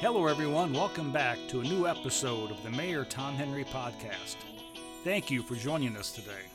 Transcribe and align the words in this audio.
Hello, 0.00 0.28
everyone. 0.28 0.72
Welcome 0.72 1.10
back 1.10 1.38
to 1.48 1.58
a 1.58 1.64
new 1.64 1.88
episode 1.88 2.52
of 2.52 2.62
the 2.62 2.70
Mayor 2.70 3.04
Tom 3.04 3.34
Henry 3.34 3.64
podcast. 3.64 4.36
Thank 5.02 5.28
you 5.28 5.42
for 5.42 5.56
joining 5.56 5.96
us 5.96 6.12
today. 6.12 6.46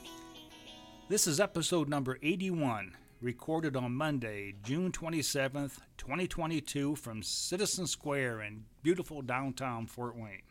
This 1.10 1.28
is 1.28 1.42
episode 1.42 1.90
number 1.90 2.18
81, 2.24 2.96
recorded 3.20 3.76
on 3.76 3.96
Monday, 3.96 4.56
June 4.64 4.94
27th, 4.94 5.80
2022, 5.98 6.96
from 6.96 7.22
Citizen 7.22 7.86
Square 7.86 8.44
in 8.44 8.64
beautiful 8.82 9.22
downtown 9.22 9.88
Fort 9.88 10.16
Wayne. 10.16 10.44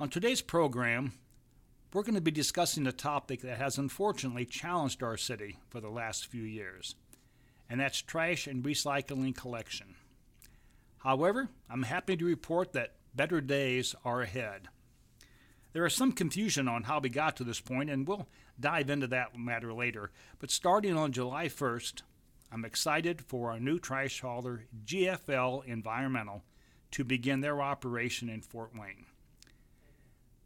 On 0.00 0.08
today's 0.08 0.40
program, 0.40 1.12
we're 1.92 2.02
going 2.02 2.14
to 2.14 2.22
be 2.22 2.30
discussing 2.30 2.86
a 2.86 2.92
topic 2.92 3.42
that 3.42 3.58
has 3.58 3.76
unfortunately 3.76 4.46
challenged 4.46 5.02
our 5.02 5.18
city 5.18 5.58
for 5.68 5.82
the 5.82 5.90
last 5.90 6.28
few 6.28 6.44
years, 6.44 6.94
and 7.68 7.78
that's 7.78 8.00
trash 8.00 8.46
and 8.46 8.64
recycling 8.64 9.36
collection. 9.36 9.93
However, 11.04 11.50
I'm 11.68 11.82
happy 11.82 12.16
to 12.16 12.24
report 12.24 12.72
that 12.72 12.94
better 13.14 13.42
days 13.42 13.94
are 14.06 14.22
ahead. 14.22 14.68
There 15.74 15.84
is 15.84 15.92
some 15.92 16.12
confusion 16.12 16.66
on 16.66 16.84
how 16.84 16.98
we 16.98 17.10
got 17.10 17.36
to 17.36 17.44
this 17.44 17.60
point, 17.60 17.90
and 17.90 18.08
we'll 18.08 18.26
dive 18.58 18.88
into 18.88 19.06
that 19.08 19.38
matter 19.38 19.74
later. 19.74 20.12
But 20.38 20.50
starting 20.50 20.96
on 20.96 21.12
July 21.12 21.46
1st, 21.46 22.02
I'm 22.50 22.64
excited 22.64 23.20
for 23.20 23.50
our 23.50 23.60
new 23.60 23.78
trash 23.78 24.20
hauler, 24.20 24.64
GFL 24.86 25.66
Environmental, 25.66 26.42
to 26.92 27.04
begin 27.04 27.40
their 27.40 27.60
operation 27.60 28.30
in 28.30 28.40
Fort 28.40 28.70
Wayne. 28.74 29.04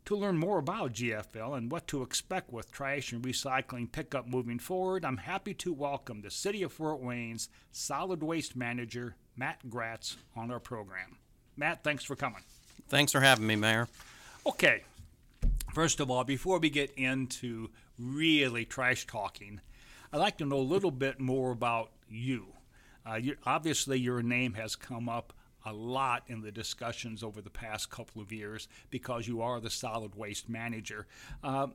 To 0.06 0.16
learn 0.16 0.38
more 0.38 0.59
about 0.59 0.95
GFL 0.95 1.56
and 1.56 1.70
what 1.70 1.86
to 1.88 2.02
expect 2.02 2.50
with 2.50 2.72
trash 2.72 3.12
and 3.12 3.22
recycling 3.22 3.92
pickup 3.92 4.26
moving 4.26 4.59
forward, 4.59 5.04
I'm 5.04 5.18
happy 5.18 5.54
to 5.54 5.72
welcome 5.72 6.22
the 6.22 6.30
City 6.30 6.62
of 6.62 6.72
Fort 6.72 7.00
Wayne's 7.00 7.48
Solid 7.70 8.22
Waste 8.22 8.56
Manager, 8.56 9.16
Matt 9.38 9.70
Gratz, 9.70 10.16
on 10.36 10.50
our 10.50 10.58
program. 10.58 11.16
Matt, 11.56 11.84
thanks 11.84 12.02
for 12.02 12.16
coming. 12.16 12.42
Thanks 12.88 13.12
for 13.12 13.20
having 13.20 13.46
me, 13.46 13.54
Mayor. 13.54 13.88
Okay, 14.44 14.82
first 15.72 16.00
of 16.00 16.10
all, 16.10 16.24
before 16.24 16.58
we 16.58 16.70
get 16.70 16.90
into 16.96 17.70
really 17.98 18.64
trash 18.64 19.06
talking, 19.06 19.60
I'd 20.12 20.18
like 20.18 20.38
to 20.38 20.44
know 20.44 20.59
a 20.59 20.60
little 20.60 20.90
bit 20.90 21.20
more 21.20 21.52
about 21.52 21.90
you. 22.09 22.46
Uh, 23.09 23.14
you 23.14 23.36
obviously, 23.46 23.98
your 23.98 24.22
name 24.22 24.54
has 24.54 24.74
come 24.74 25.09
up 25.09 25.32
a 25.64 25.72
lot 25.72 26.24
in 26.26 26.40
the 26.40 26.50
discussions 26.50 27.22
over 27.22 27.40
the 27.40 27.50
past 27.50 27.90
couple 27.90 28.20
of 28.20 28.32
years 28.32 28.66
because 28.90 29.28
you 29.28 29.40
are 29.40 29.60
the 29.60 29.70
solid 29.70 30.14
waste 30.16 30.48
manager. 30.48 31.06
Uh, 31.44 31.68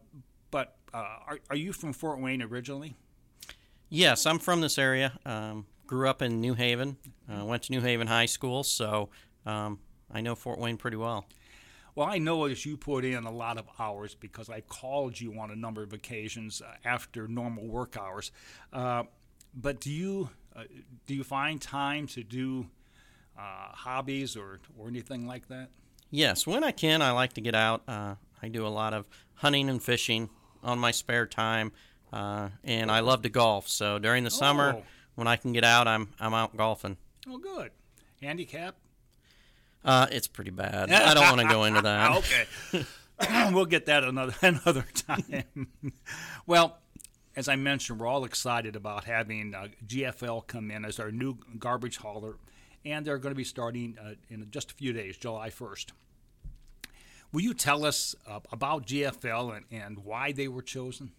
but 0.51 0.75
uh, 0.93 1.17
are, 1.27 1.39
are 1.49 1.55
you 1.55 1.71
from 1.71 1.93
Fort 1.93 2.19
Wayne 2.19 2.41
originally? 2.41 2.95
Yes, 3.89 4.25
I'm 4.25 4.39
from 4.39 4.61
this 4.61 4.77
area. 4.77 5.13
Um, 5.25 5.65
grew 5.93 6.09
up 6.09 6.23
in 6.23 6.41
New 6.41 6.55
Haven. 6.55 6.97
Uh, 7.31 7.45
went 7.45 7.61
to 7.63 7.71
New 7.71 7.79
Haven 7.81 8.07
High 8.07 8.25
School, 8.25 8.63
so 8.63 9.09
um, 9.45 9.77
I 10.11 10.21
know 10.21 10.33
Fort 10.33 10.57
Wayne 10.57 10.75
pretty 10.75 10.97
well. 10.97 11.27
Well, 11.93 12.07
I 12.07 12.17
know 12.17 12.45
as 12.45 12.65
you 12.65 12.77
put 12.77 13.05
in 13.05 13.25
a 13.25 13.31
lot 13.31 13.59
of 13.59 13.65
hours 13.77 14.15
because 14.15 14.49
I 14.49 14.61
called 14.61 15.21
you 15.21 15.39
on 15.39 15.51
a 15.51 15.55
number 15.55 15.83
of 15.83 15.93
occasions 15.93 16.63
uh, 16.63 16.73
after 16.83 17.27
normal 17.27 17.67
work 17.67 17.95
hours. 17.95 18.31
Uh, 18.73 19.03
but 19.53 19.79
do 19.79 19.91
you 19.91 20.31
uh, 20.55 20.63
do 21.05 21.13
you 21.13 21.23
find 21.23 21.61
time 21.61 22.07
to 22.07 22.23
do 22.23 22.65
uh, 23.37 23.67
hobbies 23.73 24.35
or 24.35 24.61
or 24.75 24.87
anything 24.87 25.27
like 25.27 25.47
that? 25.49 25.69
Yes, 26.09 26.47
when 26.47 26.63
I 26.63 26.71
can, 26.71 27.03
I 27.03 27.11
like 27.11 27.33
to 27.33 27.41
get 27.41 27.53
out. 27.53 27.83
Uh, 27.87 28.15
I 28.41 28.47
do 28.47 28.65
a 28.65 28.69
lot 28.69 28.95
of 28.95 29.07
hunting 29.35 29.69
and 29.69 29.81
fishing 29.81 30.31
on 30.63 30.79
my 30.79 30.89
spare 30.89 31.27
time, 31.27 31.71
uh, 32.11 32.49
and 32.63 32.89
I 32.89 33.01
love 33.01 33.21
to 33.21 33.29
golf. 33.29 33.69
So 33.69 33.99
during 33.99 34.23
the 34.23 34.31
summer, 34.31 34.77
Oh. 34.77 34.83
When 35.15 35.27
I 35.27 35.35
can 35.35 35.53
get 35.53 35.63
out, 35.63 35.87
I'm 35.87 36.09
I'm 36.19 36.33
out 36.33 36.55
golfing. 36.55 36.97
Oh, 37.27 37.37
good. 37.37 37.71
Handicap? 38.21 38.75
Uh, 39.85 40.07
it's 40.11 40.27
pretty 40.27 40.51
bad. 40.51 40.91
I 40.91 41.13
don't 41.13 41.37
want 41.37 41.41
to 41.41 41.53
go 41.53 41.63
into 41.65 41.81
that. 41.81 42.11
okay. 42.73 42.85
we'll 43.51 43.65
get 43.65 43.85
that 43.87 44.03
another 44.03 44.33
another 44.41 44.85
time. 44.93 45.45
well, 46.45 46.77
as 47.35 47.47
I 47.47 47.55
mentioned, 47.55 47.99
we're 47.99 48.07
all 48.07 48.25
excited 48.25 48.75
about 48.75 49.05
having 49.05 49.53
uh, 49.53 49.67
GFL 49.85 50.47
come 50.47 50.71
in 50.71 50.85
as 50.85 50.99
our 50.99 51.11
new 51.11 51.37
garbage 51.57 51.97
hauler, 51.97 52.37
and 52.85 53.05
they're 53.05 53.17
going 53.17 53.31
to 53.31 53.37
be 53.37 53.43
starting 53.43 53.97
uh, 54.01 54.13
in 54.29 54.47
just 54.51 54.71
a 54.71 54.73
few 54.73 54.93
days, 54.93 55.17
July 55.17 55.49
1st. 55.49 55.87
Will 57.31 57.41
you 57.41 57.53
tell 57.53 57.85
us 57.85 58.15
uh, 58.27 58.39
about 58.51 58.85
GFL 58.85 59.57
and, 59.57 59.65
and 59.71 59.99
why 60.05 60.31
they 60.31 60.47
were 60.47 60.61
chosen? 60.61 61.11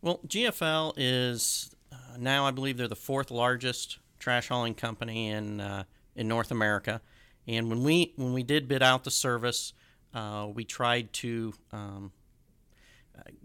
Well, 0.00 0.20
GFL 0.26 0.94
is 0.96 1.70
uh, 1.92 2.16
now, 2.18 2.46
I 2.46 2.50
believe, 2.50 2.76
they're 2.76 2.88
the 2.88 2.96
fourth 2.96 3.30
largest 3.30 3.98
trash 4.18 4.48
hauling 4.48 4.74
company 4.74 5.28
in 5.28 5.60
uh, 5.60 5.84
in 6.14 6.28
North 6.28 6.50
America. 6.50 7.00
And 7.46 7.68
when 7.68 7.82
we 7.82 8.12
when 8.16 8.32
we 8.32 8.42
did 8.42 8.68
bid 8.68 8.82
out 8.82 9.04
the 9.04 9.10
service, 9.10 9.72
uh, 10.14 10.48
we 10.52 10.64
tried 10.64 11.12
to 11.14 11.52
um, 11.72 12.12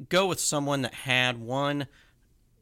go 0.10 0.28
with 0.28 0.40
someone 0.40 0.84
that 0.84 0.94
had 0.94 1.40
one 1.40 1.88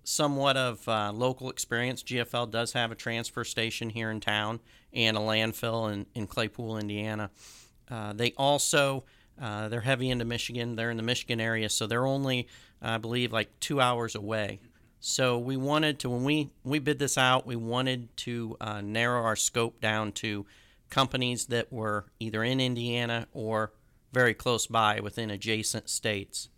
somewhat 0.03 0.55
of 0.55 0.87
uh, 0.87 1.11
local 1.11 1.49
experience. 1.49 2.03
GFL 2.03 2.51
does 2.51 2.73
have 2.73 2.91
a 2.91 2.95
transfer 2.95 3.43
station 3.43 3.89
here 3.89 4.11
in 4.11 4.19
town 4.19 4.59
and 4.93 5.17
a 5.17 5.19
landfill 5.19 5.91
in, 5.91 6.05
in 6.13 6.27
Claypool, 6.27 6.77
Indiana. 6.77 7.31
Uh, 7.89 8.13
they 8.13 8.31
also 8.37 9.03
uh, 9.41 9.67
they're 9.67 9.81
heavy 9.81 10.09
into 10.09 10.25
Michigan. 10.25 10.75
They're 10.75 10.91
in 10.91 10.97
the 10.97 11.03
Michigan 11.03 11.41
area, 11.41 11.69
so 11.69 11.87
they're 11.87 12.05
only, 12.05 12.47
I 12.81 12.97
believe, 12.97 13.33
like 13.33 13.59
two 13.59 13.81
hours 13.81 14.15
away. 14.15 14.59
So 15.07 15.37
we 15.37 15.55
wanted 15.55 15.99
to 15.99 16.09
when 16.09 16.23
we 16.23 16.49
we 16.63 16.79
bid 16.79 16.97
this 16.97 17.15
out, 17.15 17.45
we 17.45 17.55
wanted 17.55 18.17
to 18.17 18.57
uh, 18.59 18.81
narrow 18.81 19.21
our 19.21 19.35
scope 19.35 19.79
down 19.79 20.13
to 20.13 20.47
companies 20.89 21.45
that 21.45 21.71
were 21.71 22.05
either 22.19 22.43
in 22.43 22.59
Indiana 22.59 23.27
or 23.31 23.71
very 24.11 24.33
close 24.33 24.65
by 24.65 24.99
within 25.01 25.29
adjacent 25.29 25.91
states. 25.91 26.49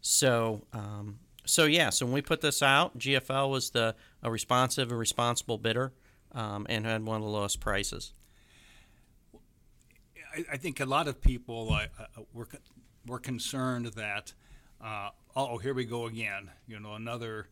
So, 0.00 0.62
um, 0.72 1.20
so 1.44 1.66
yeah. 1.66 1.90
So 1.90 2.06
when 2.06 2.12
we 2.12 2.22
put 2.22 2.40
this 2.40 2.60
out, 2.60 2.98
GFL 2.98 3.50
was 3.50 3.70
the 3.70 3.94
a 4.20 4.32
responsive 4.32 4.90
and 4.90 4.98
responsible 4.98 5.56
bidder, 5.56 5.92
um, 6.32 6.66
and 6.68 6.84
had 6.84 7.06
one 7.06 7.18
of 7.18 7.22
the 7.22 7.28
lowest 7.28 7.60
prices. 7.60 8.12
I, 10.34 10.44
I 10.54 10.56
think 10.56 10.80
a 10.80 10.86
lot 10.86 11.06
of 11.06 11.20
people 11.20 11.72
uh, 11.72 11.86
uh, 12.00 12.22
were 12.34 12.48
were 13.06 13.20
concerned 13.20 13.86
that, 13.94 14.32
uh, 14.84 15.10
oh, 15.36 15.58
here 15.58 15.72
we 15.72 15.84
go 15.84 16.06
again. 16.06 16.50
You 16.66 16.80
know, 16.80 16.94
another 16.94 17.46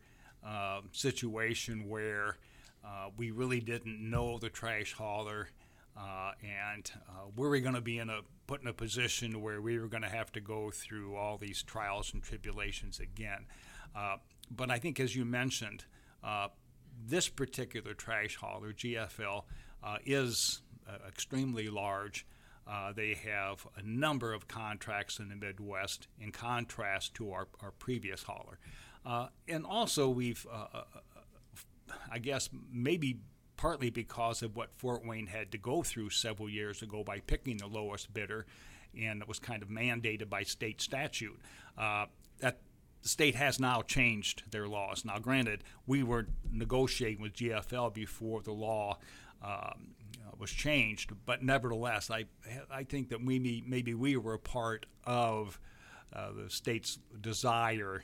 uh, 0.45 0.81
situation 0.91 1.87
where 1.89 2.37
uh, 2.85 3.09
we 3.17 3.31
really 3.31 3.59
didn't 3.59 3.99
know 3.99 4.37
the 4.37 4.49
trash 4.49 4.93
hauler, 4.93 5.49
uh, 5.97 6.31
and 6.43 6.91
uh, 7.09 7.25
were 7.35 7.49
we 7.49 7.61
going 7.61 7.75
to 7.75 7.81
be 7.81 7.97
in 7.97 8.09
a 8.09 8.19
put 8.47 8.61
in 8.61 8.67
a 8.67 8.73
position 8.73 9.41
where 9.41 9.59
we 9.61 9.79
were 9.79 9.87
going 9.87 10.03
to 10.03 10.09
have 10.09 10.31
to 10.31 10.39
go 10.39 10.69
through 10.69 11.15
all 11.15 11.37
these 11.37 11.63
trials 11.63 12.13
and 12.13 12.21
tribulations 12.21 12.99
again? 12.99 13.45
Uh, 13.95 14.17
but 14.51 14.69
I 14.69 14.77
think, 14.77 14.99
as 14.99 15.15
you 15.15 15.25
mentioned, 15.25 15.85
this 17.07 17.27
particular 17.27 17.93
trash 17.93 18.35
hauler, 18.35 18.71
GFL, 18.71 19.43
is 20.05 20.61
extremely 21.07 21.69
large. 21.69 22.25
Uh, 22.67 22.91
they 22.93 23.13
have 23.13 23.67
a 23.77 23.83
number 23.83 24.33
of 24.33 24.47
contracts 24.47 25.19
in 25.19 25.29
the 25.29 25.35
Midwest, 25.35 26.07
in 26.19 26.31
contrast 26.31 27.13
to 27.15 27.31
our, 27.31 27.47
our 27.61 27.71
previous 27.71 28.23
hauler. 28.23 28.57
Uh, 29.05 29.27
and 29.47 29.65
also, 29.65 30.09
we've, 30.09 30.45
uh, 30.51 30.81
I 32.11 32.19
guess, 32.19 32.49
maybe 32.71 33.19
partly 33.57 33.89
because 33.89 34.41
of 34.41 34.55
what 34.55 34.69
Fort 34.77 35.05
Wayne 35.05 35.27
had 35.27 35.51
to 35.51 35.57
go 35.57 35.83
through 35.83 36.09
several 36.09 36.49
years 36.49 36.81
ago 36.81 37.03
by 37.03 37.19
picking 37.19 37.57
the 37.57 37.67
lowest 37.67 38.13
bidder, 38.13 38.45
and 38.99 39.21
it 39.21 39.27
was 39.27 39.39
kind 39.39 39.61
of 39.61 39.69
mandated 39.69 40.29
by 40.29 40.43
state 40.43 40.81
statute. 40.81 41.39
Uh, 41.77 42.05
that 42.39 42.59
the 43.01 43.09
state 43.09 43.35
has 43.35 43.59
now 43.59 43.81
changed 43.81 44.43
their 44.49 44.67
laws. 44.67 45.05
Now, 45.05 45.19
granted, 45.19 45.63
we 45.85 46.03
were 46.03 46.27
negotiating 46.51 47.21
with 47.21 47.33
GFL 47.33 47.93
before 47.93 48.41
the 48.41 48.51
law 48.51 48.97
um, 49.43 49.95
was 50.39 50.51
changed, 50.51 51.11
but 51.25 51.43
nevertheless, 51.43 52.09
I 52.09 52.25
I 52.69 52.83
think 52.83 53.09
that 53.09 53.23
we 53.23 53.63
maybe 53.65 53.93
we 53.93 54.17
were 54.17 54.33
a 54.33 54.39
part 54.39 54.85
of 55.05 55.59
uh, 56.13 56.31
the 56.31 56.49
state's 56.49 56.99
desire 57.21 58.03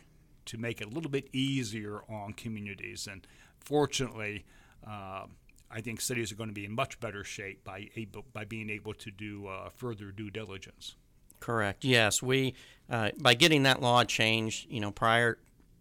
to 0.52 0.58
make 0.58 0.82
it 0.82 0.88
a 0.88 0.90
little 0.90 1.12
bit 1.12 1.28
easier 1.34 2.02
on 2.10 2.34
communities, 2.34 3.08
and 3.12 3.26
fortunately. 3.60 4.46
Uh, 4.88 5.26
I 5.74 5.80
think 5.80 6.02
cities 6.02 6.34
are 6.34 6.36
going 6.36 6.50
to 6.50 6.54
be 6.54 6.66
in 6.66 6.74
much 6.74 7.00
better 7.00 7.24
shape 7.24 7.64
by 7.64 7.88
able, 7.96 8.26
by 8.34 8.44
being 8.44 8.70
able 8.70 8.94
to 8.96 9.10
do 9.10 9.48
uh, 9.48 9.70
further 9.70 10.12
due 10.12 10.30
diligence. 10.30 10.96
Correct. 11.40 11.86
Yes, 11.86 12.22
we 12.22 12.56
uh, 12.90 13.12
by 13.20 13.34
getting 13.34 13.64
that 13.64 13.82
law 13.82 14.04
changed, 14.04 14.68
you 14.70 14.82
know, 14.82 14.92
prior 14.92 15.38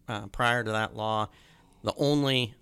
uh, 0.07 0.27
prior 0.27 0.63
to 0.63 0.71
that 0.71 0.95
law, 0.95 1.27
the 1.83 1.93
only 1.97 2.55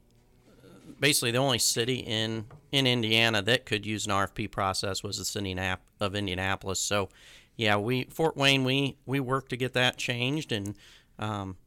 basically 1.00 1.32
the 1.32 1.38
only 1.38 1.60
city 1.60 1.96
in 1.96 2.46
in 2.72 2.86
Indiana 2.86 3.42
that 3.42 3.66
could 3.66 3.86
use 3.86 4.06
an 4.06 4.12
RFP 4.12 4.52
process 4.52 5.02
was 5.02 5.18
the 5.18 5.26
city 5.26 5.58
of 6.00 6.16
Indianapolis. 6.16 6.80
So, 6.80 7.10
yeah, 7.56 7.78
we 7.78 8.04
Fort 8.06 8.36
Wayne 8.36 8.64
we 8.64 8.98
we 9.06 9.20
worked 9.20 9.50
to 9.50 9.58
get 9.58 9.74
that 9.74 9.98
changed, 9.98 10.52
and 10.52 10.76
um, 11.18 11.58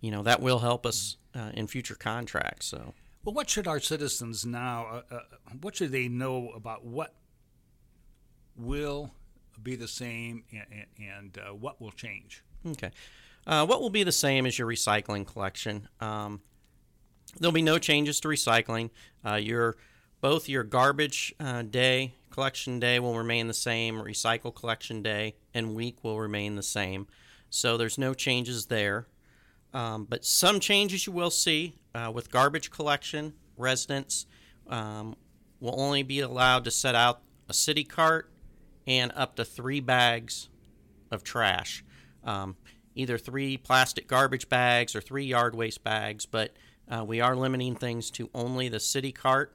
you 0.00 0.10
know 0.10 0.22
that 0.22 0.40
will 0.40 0.60
help 0.60 0.86
us 0.86 1.16
uh, 1.34 1.50
in 1.54 1.66
future 1.66 1.94
contracts. 1.94 2.66
So. 2.66 2.94
Well, 3.24 3.34
what 3.34 3.50
should 3.50 3.66
our 3.66 3.80
citizens 3.80 4.46
now? 4.46 5.02
Uh, 5.10 5.14
uh, 5.14 5.20
what 5.60 5.76
should 5.76 5.92
they 5.92 6.08
know 6.08 6.50
about 6.54 6.84
what 6.84 7.14
will 8.56 9.10
be 9.62 9.76
the 9.76 9.88
same, 9.88 10.44
and, 10.50 10.86
and 10.98 11.38
uh, 11.38 11.54
what 11.54 11.80
will 11.80 11.90
change? 11.90 12.42
Okay. 12.66 12.90
Uh, 13.46 13.66
what 13.66 13.80
will 13.80 13.90
be 13.90 14.02
the 14.02 14.12
same 14.12 14.46
as 14.46 14.58
your 14.58 14.68
recycling 14.68 15.26
collection? 15.26 15.88
Um, 16.00 16.40
there'll 17.38 17.52
be 17.52 17.62
no 17.62 17.78
changes 17.78 18.20
to 18.20 18.28
recycling. 18.28 18.90
Uh, 19.24 19.34
your 19.34 19.76
both 20.20 20.48
your 20.48 20.64
garbage 20.64 21.34
uh, 21.38 21.62
day 21.62 22.14
collection 22.30 22.78
day 22.78 23.00
will 23.00 23.16
remain 23.16 23.48
the 23.48 23.54
same. 23.54 23.96
Recycle 23.96 24.54
collection 24.54 25.02
day 25.02 25.34
and 25.54 25.74
week 25.74 26.02
will 26.02 26.18
remain 26.18 26.56
the 26.56 26.62
same. 26.62 27.06
So 27.50 27.76
there's 27.76 27.98
no 27.98 28.14
changes 28.14 28.66
there. 28.66 29.06
Um, 29.74 30.06
but 30.08 30.24
some 30.24 30.60
changes 30.60 31.06
you 31.06 31.12
will 31.12 31.30
see 31.30 31.74
uh, 31.94 32.10
with 32.12 32.30
garbage 32.30 32.70
collection. 32.70 33.34
Residents 33.56 34.26
um, 34.68 35.14
will 35.60 35.78
only 35.78 36.02
be 36.02 36.20
allowed 36.20 36.64
to 36.64 36.70
set 36.70 36.94
out 36.94 37.20
a 37.48 37.54
city 37.54 37.84
cart 37.84 38.30
and 38.86 39.12
up 39.14 39.36
to 39.36 39.44
three 39.44 39.80
bags 39.80 40.48
of 41.10 41.22
trash. 41.22 41.84
Um, 42.24 42.56
either 42.94 43.18
three 43.18 43.56
plastic 43.56 44.08
garbage 44.08 44.48
bags 44.48 44.96
or 44.96 45.00
three 45.00 45.24
yard 45.24 45.54
waste 45.54 45.84
bags, 45.84 46.26
but 46.26 46.56
uh, 46.90 47.04
we 47.04 47.20
are 47.20 47.36
limiting 47.36 47.74
things 47.76 48.10
to 48.10 48.30
only 48.34 48.68
the 48.68 48.80
city 48.80 49.12
cart 49.12 49.54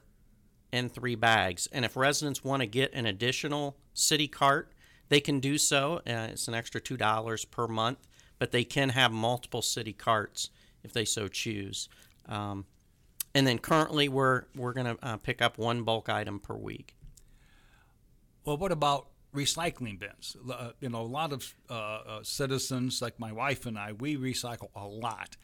and 0.71 0.91
three 0.91 1.15
bags. 1.15 1.67
And 1.71 1.85
if 1.85 1.95
residents 1.95 2.43
want 2.43 2.61
to 2.61 2.67
get 2.67 2.93
an 2.93 3.05
additional 3.05 3.77
city 3.93 4.27
cart, 4.27 4.71
they 5.09 5.19
can 5.19 5.39
do 5.39 5.57
so. 5.57 5.97
Uh, 6.07 6.29
it's 6.31 6.47
an 6.47 6.53
extra 6.53 6.81
$2 6.81 7.51
per 7.51 7.67
month, 7.67 7.99
but 8.39 8.51
they 8.51 8.63
can 8.63 8.89
have 8.89 9.11
multiple 9.11 9.61
city 9.61 9.93
carts 9.93 10.49
if 10.83 10.93
they 10.93 11.05
so 11.05 11.27
choose. 11.27 11.89
Um, 12.27 12.65
and 13.35 13.47
then 13.47 13.57
currently, 13.57 14.09
we're, 14.09 14.43
we're 14.55 14.73
going 14.73 14.95
to 14.95 15.05
uh, 15.05 15.17
pick 15.17 15.41
up 15.41 15.57
one 15.57 15.83
bulk 15.83 16.09
item 16.09 16.39
per 16.39 16.55
week. 16.55 16.95
Well, 18.45 18.57
what 18.57 18.71
about 18.71 19.07
recycling 19.33 19.99
bins? 19.99 20.37
Uh, 20.51 20.71
you 20.79 20.89
know, 20.89 21.01
a 21.01 21.03
lot 21.03 21.33
of 21.33 21.53
uh, 21.69 21.73
uh, 21.73 22.19
citizens, 22.23 23.01
like 23.01 23.19
my 23.19 23.31
wife 23.31 23.65
and 23.65 23.77
I, 23.77 23.93
we 23.93 24.17
recycle 24.17 24.69
a 24.75 24.85
lot. 24.85 25.37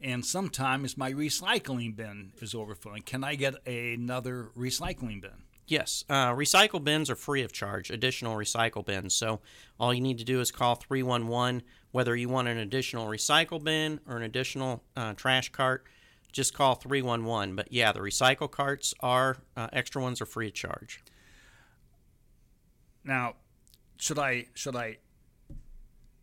And 0.00 0.24
sometimes 0.24 0.96
my 0.96 1.12
recycling 1.12 1.96
bin 1.96 2.32
is 2.40 2.54
overflowing. 2.54 3.02
Can 3.02 3.24
I 3.24 3.36
get 3.36 3.66
another 3.66 4.50
recycling 4.56 5.20
bin? 5.22 5.44
Yes, 5.66 6.04
uh, 6.10 6.32
recycle 6.32 6.82
bins 6.82 7.08
are 7.08 7.14
free 7.14 7.42
of 7.42 7.52
charge, 7.52 7.90
additional 7.90 8.36
recycle 8.36 8.84
bins. 8.84 9.14
So 9.14 9.40
all 9.78 9.94
you 9.94 10.00
need 10.00 10.18
to 10.18 10.24
do 10.24 10.40
is 10.40 10.50
call 10.50 10.74
311, 10.74 11.62
whether 11.92 12.16
you 12.16 12.28
want 12.28 12.48
an 12.48 12.58
additional 12.58 13.06
recycle 13.06 13.62
bin 13.62 14.00
or 14.08 14.16
an 14.16 14.22
additional 14.22 14.82
uh, 14.96 15.14
trash 15.14 15.50
cart, 15.50 15.86
just 16.32 16.52
call 16.54 16.74
311. 16.74 17.54
But 17.54 17.72
yeah, 17.72 17.92
the 17.92 18.00
recycle 18.00 18.50
carts 18.50 18.92
are, 19.00 19.36
uh, 19.56 19.68
extra 19.72 20.02
ones 20.02 20.20
are 20.20 20.26
free 20.26 20.48
of 20.48 20.54
charge. 20.54 21.02
Now, 23.04 23.34
should 23.98 24.18
I, 24.18 24.46
should 24.54 24.74
I, 24.74 24.98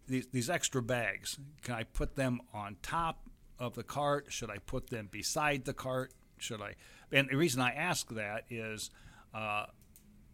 these, 0.07 0.27
these 0.27 0.49
extra 0.49 0.81
bags, 0.81 1.37
can 1.61 1.75
I 1.75 1.83
put 1.83 2.15
them 2.15 2.41
on 2.53 2.77
top 2.81 3.29
of 3.57 3.75
the 3.75 3.83
cart? 3.83 4.27
Should 4.29 4.49
I 4.49 4.57
put 4.57 4.89
them 4.89 5.07
beside 5.09 5.65
the 5.65 5.73
cart? 5.73 6.13
Should 6.37 6.61
I? 6.61 6.75
And 7.11 7.29
the 7.29 7.37
reason 7.37 7.61
I 7.61 7.71
ask 7.71 8.09
that 8.09 8.45
is 8.49 8.91
uh, 9.33 9.65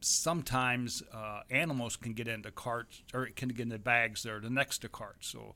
sometimes 0.01 1.03
uh, 1.13 1.41
animals 1.49 1.95
can 1.95 2.13
get 2.13 2.27
into 2.27 2.51
carts 2.51 3.03
or 3.13 3.25
it 3.25 3.35
can 3.35 3.49
get 3.49 3.61
into 3.61 3.79
bags 3.79 4.23
that 4.23 4.31
are 4.31 4.41
next 4.41 4.79
to 4.79 4.89
carts. 4.89 5.27
So, 5.27 5.55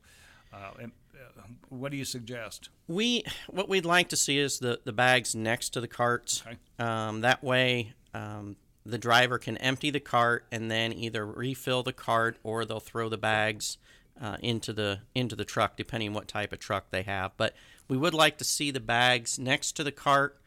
uh, 0.52 0.72
and, 0.80 0.92
uh, 1.14 1.42
what 1.68 1.90
do 1.90 1.96
you 1.96 2.04
suggest? 2.04 2.70
We 2.88 3.24
what 3.48 3.68
we'd 3.68 3.84
like 3.84 4.08
to 4.10 4.16
see 4.16 4.38
is 4.38 4.58
the 4.58 4.80
the 4.84 4.92
bags 4.92 5.34
next 5.34 5.70
to 5.70 5.80
the 5.80 5.88
carts. 5.88 6.42
Okay. 6.46 6.56
Um, 6.78 7.20
that 7.22 7.42
way. 7.42 7.94
Um, 8.12 8.56
the 8.84 8.98
driver 8.98 9.38
can 9.38 9.56
empty 9.58 9.90
the 9.90 10.00
cart 10.00 10.46
and 10.50 10.70
then 10.70 10.92
either 10.92 11.26
refill 11.26 11.82
the 11.82 11.92
cart 11.92 12.38
or 12.42 12.64
they'll 12.64 12.80
throw 12.80 13.08
the 13.08 13.18
bags 13.18 13.76
uh, 14.20 14.36
into 14.40 14.72
the 14.72 15.00
into 15.14 15.36
the 15.36 15.44
truck, 15.44 15.76
depending 15.76 16.08
on 16.08 16.14
what 16.14 16.28
type 16.28 16.52
of 16.52 16.58
truck 16.58 16.90
they 16.90 17.02
have. 17.02 17.32
But 17.36 17.54
we 17.88 17.96
would 17.96 18.14
like 18.14 18.38
to 18.38 18.44
see 18.44 18.70
the 18.70 18.80
bags 18.80 19.38
next 19.38 19.72
to 19.72 19.84
the 19.84 19.92
cart. 19.92 20.39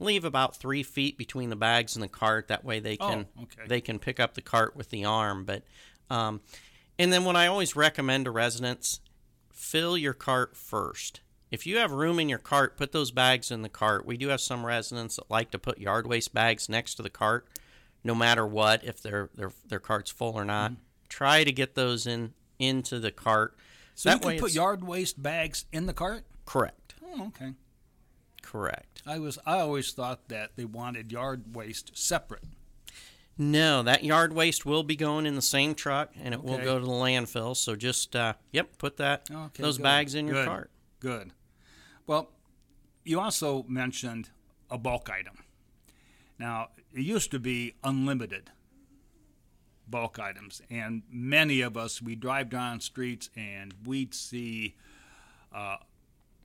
Leave 0.00 0.24
about 0.24 0.56
three 0.56 0.82
feet 0.82 1.16
between 1.18 1.50
the 1.50 1.56
bags 1.56 1.94
and 1.94 2.02
the 2.02 2.08
cart. 2.08 2.48
That 2.48 2.64
way 2.64 2.80
they 2.80 2.96
can 2.96 3.26
Oh, 3.38 3.42
okay. 3.42 3.68
they 3.68 3.80
can 3.80 3.98
pick 3.98 4.18
up 4.18 4.34
the 4.34 4.40
cart 4.42 4.74
with 4.74 4.90
the 4.90 5.04
arm. 5.04 5.44
But 5.44 5.62
um, 6.10 6.40
and 6.98 7.12
then 7.12 7.24
what 7.24 7.36
I 7.36 7.46
always 7.46 7.76
recommend 7.76 8.24
to 8.24 8.30
residents, 8.30 9.00
fill 9.52 9.96
your 9.96 10.14
cart 10.14 10.56
first. 10.56 11.20
If 11.50 11.66
you 11.66 11.78
have 11.78 11.90
room 11.92 12.18
in 12.18 12.28
your 12.28 12.38
cart, 12.38 12.76
put 12.76 12.92
those 12.92 13.10
bags 13.10 13.50
in 13.50 13.62
the 13.62 13.68
cart. 13.68 14.06
We 14.06 14.16
do 14.16 14.28
have 14.28 14.40
some 14.40 14.64
residents 14.64 15.16
that 15.16 15.30
like 15.30 15.50
to 15.50 15.58
put 15.58 15.78
yard 15.78 16.06
waste 16.06 16.32
bags 16.32 16.68
next 16.68 16.94
to 16.94 17.02
the 17.02 17.10
cart, 17.10 17.46
no 18.04 18.14
matter 18.14 18.46
what, 18.46 18.82
if 18.84 19.02
their 19.02 19.30
their 19.34 19.52
their 19.66 19.80
cart's 19.80 20.10
full 20.10 20.32
or 20.34 20.44
not. 20.44 20.72
Try 21.08 21.42
to 21.44 21.52
get 21.52 21.74
those 21.74 22.06
in 22.06 22.34
into 22.58 23.00
the 23.00 23.10
cart. 23.10 23.56
So 23.96 24.08
that 24.10 24.24
you 24.24 24.30
can 24.30 24.38
put 24.40 24.52
yard 24.54 24.84
waste 24.84 25.20
bags 25.22 25.64
in 25.72 25.86
the 25.86 25.92
cart? 25.92 26.24
correct, 26.46 26.94
Oh, 27.04 27.26
okay. 27.28 27.52
Correct. 28.42 29.02
I 29.06 29.18
was 29.18 29.38
I 29.46 29.60
always 29.60 29.92
thought 29.92 30.28
that 30.28 30.52
they 30.56 30.64
wanted 30.64 31.12
yard 31.12 31.54
waste 31.54 31.96
separate. 31.96 32.44
No, 33.38 33.82
that 33.82 34.04
yard 34.04 34.34
waste 34.34 34.66
will 34.66 34.82
be 34.82 34.96
going 34.96 35.24
in 35.24 35.34
the 35.34 35.40
same 35.42 35.74
truck, 35.74 36.10
and 36.22 36.34
it 36.34 36.42
will 36.42 36.58
go 36.58 36.78
to 36.78 36.84
the 36.84 36.90
landfill. 36.90 37.56
So 37.56 37.74
just 37.74 38.14
uh, 38.14 38.34
yep, 38.52 38.76
put 38.76 38.98
that 38.98 39.28
Okay, 39.30 39.62
those 39.62 39.78
good. 39.78 39.82
bags 39.82 40.14
in 40.14 40.26
your 40.26 40.34
Good. 40.36 40.46
cart. 40.46 40.70
Good. 41.00 41.32
Well, 42.06 42.30
you 43.04 43.18
also 43.18 43.64
mentioned 43.66 44.28
a 44.70 44.76
bulk 44.76 45.08
item. 45.08 45.38
Now, 46.38 46.68
it 46.92 47.00
used 47.00 47.30
to 47.30 47.38
be 47.38 47.76
unlimited 47.82 48.50
bulk 49.88 50.18
items, 50.18 50.60
and 50.70 51.02
many 51.10 51.62
of 51.62 51.76
us 51.76 52.02
we 52.02 52.14
drive 52.14 52.50
down 52.50 52.80
streets 52.80 53.30
and 53.36 53.74
we'd 53.84 54.12
see 54.14 54.76
uh, 55.52 55.76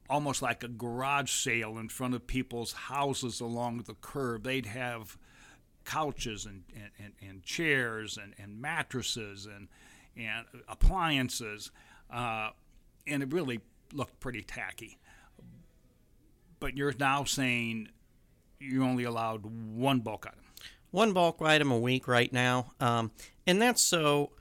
almost 0.10 0.42
like 0.42 0.64
a 0.64 0.68
garage 0.68 1.32
sale 1.32 1.78
in 1.78 1.90
front 1.90 2.14
of 2.14 2.28
people's 2.28 2.74
houses 2.74 3.42
along 3.42 3.84
the 3.88 3.96
curb. 3.96 4.44
They'd 4.44 4.68
have 4.68 5.18
couches 5.84 6.46
and, 6.46 6.64
and, 7.00 7.14
and, 7.28 7.44
chairs 7.44 8.18
and, 8.18 8.34
and 8.38 8.60
mattresses 8.60 9.46
and, 9.46 9.68
and 10.18 10.46
appliances, 10.68 11.72
uh, 12.12 12.50
and 13.06 13.24
it 13.24 13.32
really 13.32 13.62
looked 13.94 14.20
pretty 14.20 14.42
tacky. 14.42 14.98
But 16.60 16.76
you're 16.76 16.94
now 17.00 17.24
saying 17.24 17.90
you're 18.60 18.84
only 18.84 19.04
allowed 19.04 19.46
one 19.46 20.00
bulk 20.00 20.26
item. 20.28 20.40
one 20.92 21.14
bulk 21.14 21.42
item 21.42 21.72
a 21.72 21.78
week 21.78 22.08
right 22.08 22.32
now. 22.32 22.72
Um, 22.80 23.12
and 23.46 23.62
that's 23.62 23.82
so 23.82 24.32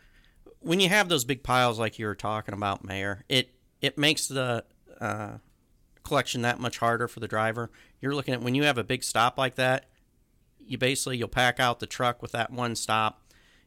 when 0.61 0.81
you 0.81 0.88
have 0.88 1.09
those 1.09 1.25
big 1.25 1.43
piles 1.43 1.79
like 1.79 1.99
you 1.99 2.07
were 2.07 2.15
talking 2.15 2.55
about, 2.55 2.85
Mayor, 2.85 3.25
it 3.29 3.50
it 3.81 3.99
makes 3.99 4.29
the 4.29 4.65
uh, 5.00 5.38
collection 6.05 6.43
that 6.43 6.61
much 6.61 6.79
harder 6.79 7.09
for 7.09 7.21
the 7.21 7.29
driver. 7.29 7.71
You're 8.01 8.15
looking 8.15 8.35
at 8.35 8.43
when 8.43 8.55
you 8.55 8.65
have 8.65 8.79
a 8.79 8.85
big 8.85 9.03
stop 9.03 9.39
like 9.39 9.57
that, 9.57 9.87
you 10.67 10.79
basically 10.79 11.17
you'll 11.17 11.29
pack 11.29 11.59
out 11.59 11.81
the 11.81 11.87
truck 11.87 12.23
with 12.23 12.33
that 12.33 12.51
one 12.51 12.77
stop. 12.77 13.23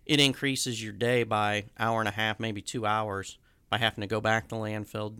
It 0.05 0.19
increases 0.19 0.81
your 0.81 0.93
day 0.93 1.23
by 1.23 1.65
hour 1.77 1.99
and 1.99 2.07
a 2.07 2.13
half, 2.13 2.39
maybe 2.39 2.61
two 2.61 2.85
hours, 2.85 3.37
by 3.69 3.77
having 3.77 4.01
to 4.01 4.07
go 4.07 4.21
back 4.21 4.47
to 4.49 4.55
landfill, 4.55 5.15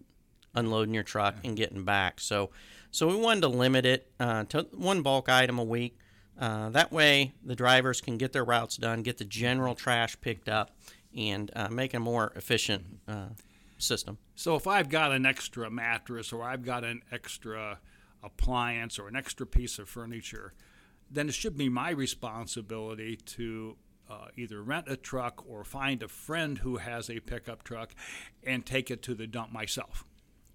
unloading 0.56 0.94
your 0.94 1.04
truck 1.04 1.36
and 1.44 1.58
getting 1.58 1.84
back. 1.84 2.22
So, 2.22 2.52
so 2.92 3.08
we 3.08 3.16
wanted 3.16 3.42
to 3.42 3.50
limit 3.50 3.86
it 3.86 4.10
uh, 4.20 4.46
to 4.46 4.68
one 4.74 5.02
bulk 5.02 5.28
item 5.28 5.60
a 5.60 5.64
week. 5.64 5.98
Uh, 6.40 6.70
that 6.70 6.92
way, 6.92 7.34
the 7.44 7.56
drivers 7.56 8.00
can 8.00 8.18
get 8.18 8.32
their 8.32 8.46
routes 8.46 8.78
done, 8.78 9.02
get 9.02 9.18
the 9.18 9.26
general 9.26 9.76
trash 9.76 10.20
picked 10.22 10.48
up, 10.48 10.72
and 11.16 11.52
uh, 11.56 11.68
make 11.68 11.94
a 11.94 12.00
more 12.00 12.32
efficient 12.36 12.86
uh, 13.08 13.30
system. 13.78 14.18
So 14.36 14.56
if 14.56 14.68
I've 14.68 14.90
got 14.90 15.12
an 15.12 15.26
extra 15.26 15.70
mattress 15.70 16.34
or 16.34 16.44
I've 16.44 16.64
got 16.64 16.84
an 16.84 17.02
extra 17.12 17.80
appliance 18.24 19.00
or 19.00 19.08
an 19.08 19.16
extra 19.16 19.46
piece 19.46 19.80
of 19.80 19.90
furniture, 19.90 20.54
then 21.10 21.30
it 21.30 21.34
should 21.34 21.58
be 21.58 21.70
my 21.70 21.92
responsibility 21.92 23.16
to 23.16 23.78
uh, 24.10 24.28
either 24.36 24.62
rent 24.62 24.86
a 24.88 24.98
truck 24.98 25.44
or 25.48 25.64
find 25.64 26.02
a 26.02 26.08
friend 26.08 26.60
who 26.60 26.78
has 26.78 27.10
a 27.10 27.20
pickup 27.20 27.64
truck 27.64 27.94
and 28.44 28.66
take 28.66 28.90
it 28.90 29.02
to 29.04 29.14
the 29.14 29.28
dump 29.28 29.52
myself. 29.52 30.06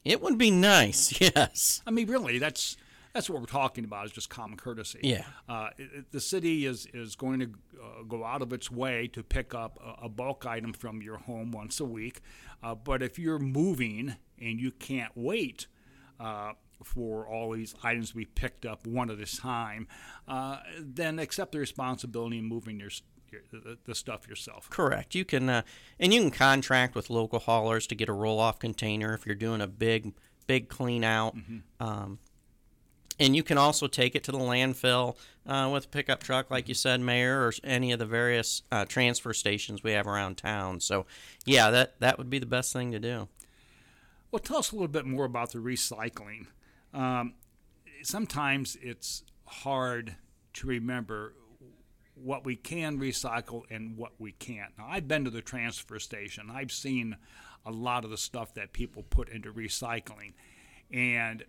It 0.04 0.20
would 0.20 0.38
be 0.38 0.50
nice, 0.50 1.20
yes. 1.20 1.82
I 1.86 1.90
mean, 1.90 2.08
really, 2.08 2.38
that's 2.38 2.76
that's 3.12 3.28
what 3.28 3.40
we're 3.40 3.46
talking 3.46 3.84
about 3.84 4.06
is 4.06 4.12
just 4.12 4.30
common 4.30 4.56
courtesy. 4.56 5.00
Yeah. 5.02 5.24
Uh, 5.48 5.68
it, 5.78 5.90
it- 5.94 6.12
the 6.12 6.20
city 6.20 6.66
is 6.66 6.86
is 6.94 7.14
going 7.16 7.40
to 7.40 7.50
uh, 7.82 8.02
go 8.08 8.24
out 8.24 8.42
of 8.42 8.52
its 8.52 8.70
way 8.70 9.08
to 9.08 9.22
pick 9.22 9.54
up 9.54 9.78
a, 9.84 10.06
a 10.06 10.08
bulk 10.08 10.46
item 10.46 10.72
from 10.72 11.02
your 11.02 11.18
home 11.18 11.52
once 11.52 11.80
a 11.80 11.84
week, 11.84 12.20
uh, 12.62 12.74
but 12.74 13.02
if 13.02 13.18
you're 13.18 13.38
moving 13.38 14.16
and 14.40 14.60
you 14.60 14.70
can't 14.70 15.12
wait. 15.14 15.66
Uh, 16.20 16.52
for 16.84 17.24
all 17.28 17.52
these 17.52 17.76
items 17.84 18.10
to 18.10 18.16
be 18.16 18.24
picked 18.24 18.66
up 18.66 18.84
one 18.88 19.08
at 19.08 19.20
a 19.20 19.36
time, 19.36 19.86
uh, 20.26 20.58
then 20.80 21.20
accept 21.20 21.52
the 21.52 21.58
responsibility 21.60 22.38
in 22.38 22.44
moving 22.44 22.80
your, 22.80 22.90
your 23.30 23.40
the, 23.52 23.78
the 23.84 23.94
stuff 23.94 24.26
yourself. 24.26 24.68
Correct. 24.68 25.14
You 25.14 25.24
can, 25.24 25.48
uh, 25.48 25.62
and 26.00 26.12
you 26.12 26.20
can 26.20 26.32
contract 26.32 26.96
with 26.96 27.08
local 27.08 27.38
haulers 27.38 27.86
to 27.86 27.94
get 27.94 28.08
a 28.08 28.12
roll-off 28.12 28.58
container 28.58 29.14
if 29.14 29.24
you're 29.26 29.36
doing 29.36 29.60
a 29.60 29.68
big, 29.68 30.12
big 30.48 30.68
clean 30.68 31.04
out. 31.04 31.36
Um, 31.78 32.18
and 33.18 33.36
you 33.36 33.42
can 33.42 33.58
also 33.58 33.86
take 33.86 34.14
it 34.14 34.24
to 34.24 34.32
the 34.32 34.38
landfill 34.38 35.16
uh, 35.46 35.68
with 35.72 35.86
a 35.86 35.88
pickup 35.88 36.22
truck, 36.22 36.50
like 36.50 36.68
you 36.68 36.74
said, 36.74 37.00
Mayor, 37.00 37.46
or 37.46 37.52
any 37.64 37.92
of 37.92 37.98
the 37.98 38.06
various 38.06 38.62
uh, 38.70 38.84
transfer 38.84 39.32
stations 39.32 39.82
we 39.82 39.92
have 39.92 40.06
around 40.06 40.36
town. 40.36 40.80
So, 40.80 41.06
yeah, 41.44 41.70
that 41.70 42.00
that 42.00 42.18
would 42.18 42.30
be 42.30 42.38
the 42.38 42.46
best 42.46 42.72
thing 42.72 42.92
to 42.92 42.98
do. 42.98 43.28
Well, 44.30 44.40
tell 44.40 44.58
us 44.58 44.72
a 44.72 44.74
little 44.74 44.88
bit 44.88 45.04
more 45.04 45.24
about 45.24 45.52
the 45.52 45.58
recycling. 45.58 46.46
Um, 46.94 47.34
sometimes 48.02 48.76
it's 48.80 49.24
hard 49.46 50.16
to 50.54 50.66
remember 50.66 51.34
what 52.14 52.44
we 52.44 52.56
can 52.56 52.98
recycle 52.98 53.62
and 53.70 53.96
what 53.96 54.12
we 54.18 54.32
can't. 54.32 54.72
Now, 54.78 54.86
I've 54.88 55.08
been 55.08 55.24
to 55.24 55.30
the 55.30 55.42
transfer 55.42 55.98
station. 55.98 56.50
I've 56.50 56.72
seen 56.72 57.16
a 57.64 57.70
lot 57.70 58.04
of 58.04 58.10
the 58.10 58.16
stuff 58.16 58.54
that 58.54 58.72
people 58.72 59.02
put 59.02 59.28
into 59.28 59.52
recycling. 59.52 60.32
And 60.90 61.44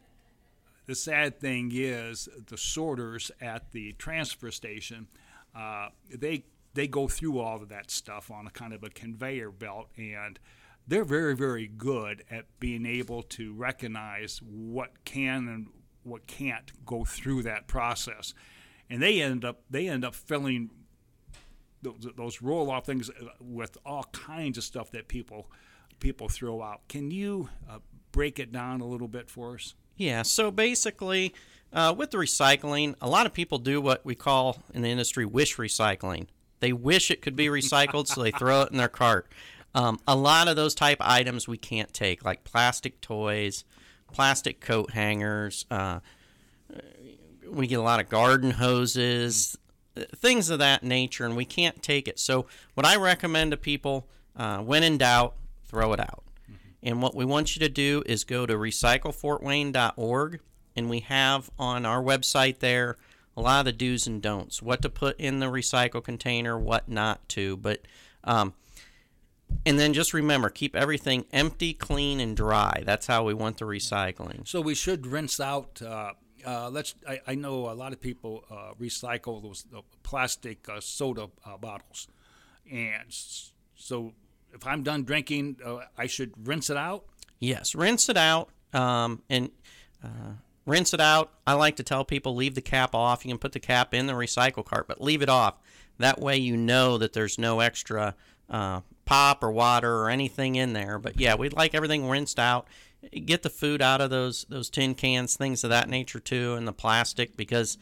the 0.85 0.95
sad 0.95 1.39
thing 1.39 1.71
is, 1.73 2.27
the 2.47 2.57
sorters 2.57 3.31
at 3.39 3.71
the 3.71 3.93
transfer 3.93 4.51
station, 4.51 5.07
uh, 5.55 5.89
they 6.13 6.45
they 6.73 6.87
go 6.87 7.07
through 7.07 7.39
all 7.39 7.61
of 7.61 7.69
that 7.69 7.91
stuff 7.91 8.31
on 8.31 8.47
a 8.47 8.49
kind 8.49 8.73
of 8.73 8.83
a 8.83 8.89
conveyor 8.89 9.51
belt, 9.51 9.89
and 9.97 10.39
they're 10.87 11.05
very 11.05 11.35
very 11.35 11.67
good 11.67 12.23
at 12.29 12.45
being 12.59 12.85
able 12.85 13.23
to 13.23 13.53
recognize 13.53 14.39
what 14.43 15.05
can 15.05 15.47
and 15.47 15.67
what 16.03 16.27
can't 16.27 16.85
go 16.85 17.05
through 17.05 17.43
that 17.43 17.67
process, 17.67 18.33
and 18.89 19.01
they 19.01 19.21
end 19.21 19.45
up 19.45 19.61
they 19.69 19.87
end 19.87 20.03
up 20.03 20.15
filling 20.15 20.69
those, 21.81 22.07
those 22.15 22.41
roll 22.41 22.71
off 22.71 22.85
things 22.85 23.09
with 23.39 23.77
all 23.85 24.03
kinds 24.11 24.57
of 24.57 24.63
stuff 24.63 24.91
that 24.91 25.07
people 25.07 25.49
people 25.99 26.27
throw 26.27 26.61
out. 26.61 26.87
Can 26.89 27.11
you 27.11 27.49
uh, 27.69 27.79
break 28.11 28.39
it 28.39 28.51
down 28.51 28.81
a 28.81 28.85
little 28.85 29.07
bit 29.07 29.29
for 29.29 29.55
us? 29.55 29.75
Yeah, 29.95 30.23
so 30.23 30.51
basically, 30.51 31.33
uh, 31.71 31.93
with 31.95 32.11
the 32.11 32.17
recycling, 32.17 32.95
a 33.01 33.09
lot 33.09 33.25
of 33.25 33.33
people 33.33 33.57
do 33.57 33.79
what 33.81 34.05
we 34.05 34.15
call 34.15 34.57
in 34.73 34.81
the 34.81 34.89
industry 34.89 35.25
wish 35.25 35.57
recycling. 35.57 36.27
They 36.59 36.73
wish 36.73 37.11
it 37.11 37.21
could 37.21 37.35
be 37.35 37.47
recycled, 37.47 38.07
so 38.07 38.23
they 38.23 38.31
throw 38.31 38.61
it 38.61 38.71
in 38.71 38.77
their 38.77 38.87
cart. 38.87 39.27
Um, 39.75 39.99
a 40.07 40.15
lot 40.15 40.47
of 40.47 40.55
those 40.55 40.75
type 40.75 40.97
items 41.01 41.47
we 41.47 41.57
can't 41.57 41.93
take, 41.93 42.23
like 42.23 42.43
plastic 42.43 43.01
toys, 43.01 43.65
plastic 44.11 44.61
coat 44.61 44.91
hangers. 44.91 45.65
Uh, 45.69 45.99
we 47.49 47.67
get 47.67 47.79
a 47.79 47.83
lot 47.83 47.99
of 47.99 48.07
garden 48.09 48.51
hoses, 48.51 49.57
things 50.15 50.49
of 50.49 50.59
that 50.59 50.83
nature, 50.83 51.25
and 51.25 51.35
we 51.35 51.45
can't 51.45 51.81
take 51.83 52.07
it. 52.07 52.19
So, 52.19 52.45
what 52.75 52.85
I 52.85 52.95
recommend 52.95 53.51
to 53.51 53.57
people, 53.57 54.07
uh, 54.35 54.59
when 54.59 54.83
in 54.83 54.97
doubt, 54.97 55.35
throw 55.65 55.93
it 55.93 55.99
out. 55.99 56.23
And 56.83 57.01
what 57.01 57.15
we 57.15 57.23
want 57.23 57.55
you 57.55 57.61
to 57.61 57.69
do 57.69 58.03
is 58.05 58.25
go 58.25 58.45
to 58.45 58.53
recyclefortwayne.org, 58.55 60.39
and 60.75 60.89
we 60.89 60.99
have 60.99 61.49
on 61.57 61.85
our 61.85 62.03
website 62.03 62.59
there 62.59 62.97
a 63.35 63.41
lot 63.41 63.59
of 63.59 63.65
the 63.65 63.71
do's 63.71 64.05
and 64.05 64.21
don'ts, 64.21 64.61
what 64.61 64.81
to 64.81 64.89
put 64.89 65.19
in 65.19 65.39
the 65.39 65.47
recycle 65.47 66.03
container, 66.03 66.59
what 66.59 66.89
not 66.89 67.27
to. 67.29 67.57
But 67.57 67.81
um, 68.25 68.53
and 69.65 69.79
then 69.79 69.93
just 69.93 70.13
remember, 70.13 70.49
keep 70.49 70.75
everything 70.75 71.25
empty, 71.31 71.73
clean, 71.73 72.19
and 72.19 72.35
dry. 72.35 72.83
That's 72.85 73.07
how 73.07 73.23
we 73.23 73.33
want 73.33 73.57
the 73.57 73.65
recycling. 73.65 74.47
So 74.47 74.61
we 74.61 74.75
should 74.75 75.07
rinse 75.07 75.39
out. 75.39 75.81
Uh, 75.81 76.13
uh, 76.45 76.69
let's. 76.69 76.95
I, 77.07 77.21
I, 77.27 77.35
know 77.35 77.69
a 77.69 77.73
lot 77.73 77.93
of 77.93 78.01
people 78.01 78.43
uh, 78.51 78.73
recycle 78.79 79.41
those 79.41 79.65
plastic 80.03 80.67
uh, 80.67 80.81
soda 80.81 81.29
uh, 81.45 81.57
bottles, 81.57 82.07
and 82.69 83.05
so 83.75 84.13
if 84.53 84.65
I'm 84.65 84.83
done 84.83 85.03
drinking, 85.03 85.57
uh, 85.65 85.79
I 85.97 86.07
should 86.07 86.33
rinse 86.47 86.69
it 86.69 86.77
out. 86.77 87.05
Yes, 87.39 87.75
rinse 87.75 88.07
it 88.09 88.17
out, 88.17 88.49
um, 88.73 89.21
and 89.29 89.49
uh, 90.03 90.33
rinse 90.65 90.93
it 90.93 91.01
out. 91.01 91.31
I 91.45 91.53
like 91.53 91.75
to 91.77 91.83
tell 91.83 92.05
people 92.05 92.35
leave 92.35 92.55
the 92.55 92.61
cap 92.61 92.95
off. 92.95 93.25
You 93.25 93.31
can 93.31 93.37
put 93.37 93.51
the 93.51 93.59
cap 93.59 93.93
in 93.93 94.07
the 94.07 94.13
recycle 94.13 94.63
cart, 94.63 94.87
but 94.87 95.01
leave 95.01 95.21
it 95.21 95.29
off. 95.29 95.59
That 95.97 96.19
way, 96.19 96.37
you 96.37 96.55
know 96.57 96.97
that 96.97 97.13
there's 97.13 97.37
no 97.37 97.59
extra 97.59 98.15
uh, 98.49 98.81
pop 99.05 99.43
or 99.43 99.51
water 99.51 99.97
or 99.97 100.09
anything 100.09 100.55
in 100.55 100.73
there. 100.73 100.97
But 100.97 101.19
yeah, 101.19 101.35
we'd 101.35 101.53
like 101.53 101.75
everything 101.75 102.07
rinsed 102.07 102.39
out. 102.39 102.67
Get 103.25 103.43
the 103.43 103.49
food 103.49 103.81
out 103.81 103.99
of 103.99 104.09
those 104.09 104.45
those 104.47 104.69
tin 104.69 104.95
cans, 104.95 105.35
things 105.35 105.63
of 105.63 105.69
that 105.69 105.89
nature 105.89 106.19
too, 106.19 106.53
and 106.53 106.67
the 106.67 106.73
plastic 106.73 107.35
because 107.35 107.77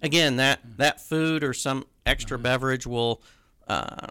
again, 0.00 0.36
that 0.36 0.60
that 0.76 1.00
food 1.00 1.42
or 1.42 1.52
some 1.52 1.86
extra 2.06 2.38
beverage 2.38 2.86
will 2.86 3.20
uh, 3.66 4.08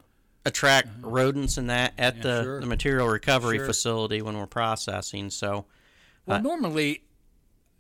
attract 0.50 0.88
mm-hmm. 0.88 1.08
rodents 1.08 1.58
and 1.58 1.70
that 1.70 1.94
at 1.98 2.18
yeah, 2.18 2.24
the, 2.24 2.44
sure. 2.44 2.60
the 2.60 2.66
material 2.66 3.08
recovery 3.08 3.58
sure. 3.58 3.68
facility 3.68 4.22
when 4.22 4.38
we're 4.38 4.48
processing. 4.48 5.30
So, 5.30 5.66
well, 6.26 6.38
uh, 6.38 6.42
normally, 6.42 7.04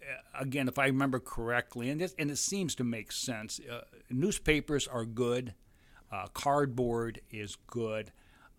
uh, 0.01 0.41
again, 0.41 0.67
if 0.67 0.79
I 0.79 0.85
remember 0.85 1.19
correctly, 1.19 1.89
and 1.89 1.99
this, 1.99 2.15
and 2.17 2.31
it 2.31 2.37
seems 2.37 2.75
to 2.75 2.83
make 2.83 3.11
sense, 3.11 3.59
uh, 3.69 3.81
newspapers 4.09 4.87
are 4.87 5.05
good, 5.05 5.53
uh, 6.11 6.27
cardboard 6.33 7.21
is 7.29 7.57
good, 7.67 8.11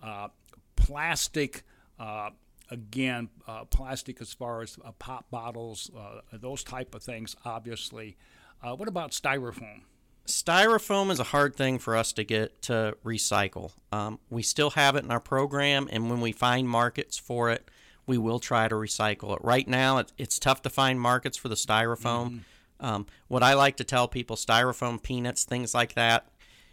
uh, 0.03 0.29
plastic. 0.77 1.63
Uh, 1.99 2.31
again, 2.71 3.29
plastic 3.71 4.21
as 4.21 4.33
far 4.33 4.63
as 4.63 4.79
pop 5.01 5.29
bottles, 5.31 5.91
those 6.33 6.63
type 6.63 6.95
of 6.95 7.03
things, 7.03 7.35
obviously. 7.45 8.17
what 8.63 8.87
about 8.87 9.11
styrofoam? 9.11 9.83
Styrofoam 10.27 11.11
is 11.11 11.21
a 11.21 11.25
hard 11.25 11.57
thing 11.57 11.79
for 11.79 11.97
us 11.97 12.13
to 12.13 12.25
get 12.25 12.63
to 12.63 12.97
recycle. 13.05 13.73
Um, 13.93 14.19
we 14.29 14.43
still 14.43 14.71
have 14.71 14.97
it 14.97 15.05
in 15.05 15.11
our 15.11 15.21
program, 15.21 15.89
and 15.91 16.11
when 16.11 16.21
we 16.21 16.33
find 16.33 16.69
markets 16.69 17.19
for 17.19 17.51
it, 17.51 17.69
we 18.07 18.19
will 18.19 18.41
try 18.41 18.69
to 18.69 18.75
recycle 18.75 19.37
it. 19.37 19.45
Right 19.45 19.69
now, 19.69 19.99
it, 19.99 20.13
it's 20.19 20.39
tough 20.39 20.63
to 20.63 20.71
find 20.71 21.01
markets 21.01 21.37
for 21.37 21.49
the 21.49 21.55
styrofoam. 21.55 22.27
Mm-hmm. 22.27 22.87
Um, 22.87 23.07
what 23.29 23.43
I 23.43 23.55
like 23.55 23.77
to 23.77 23.85
tell 23.85 24.09
people 24.09 24.37
styrofoam, 24.37 25.03
peanuts, 25.03 25.45
things 25.45 25.75
like 25.75 25.95
that, 25.95 26.27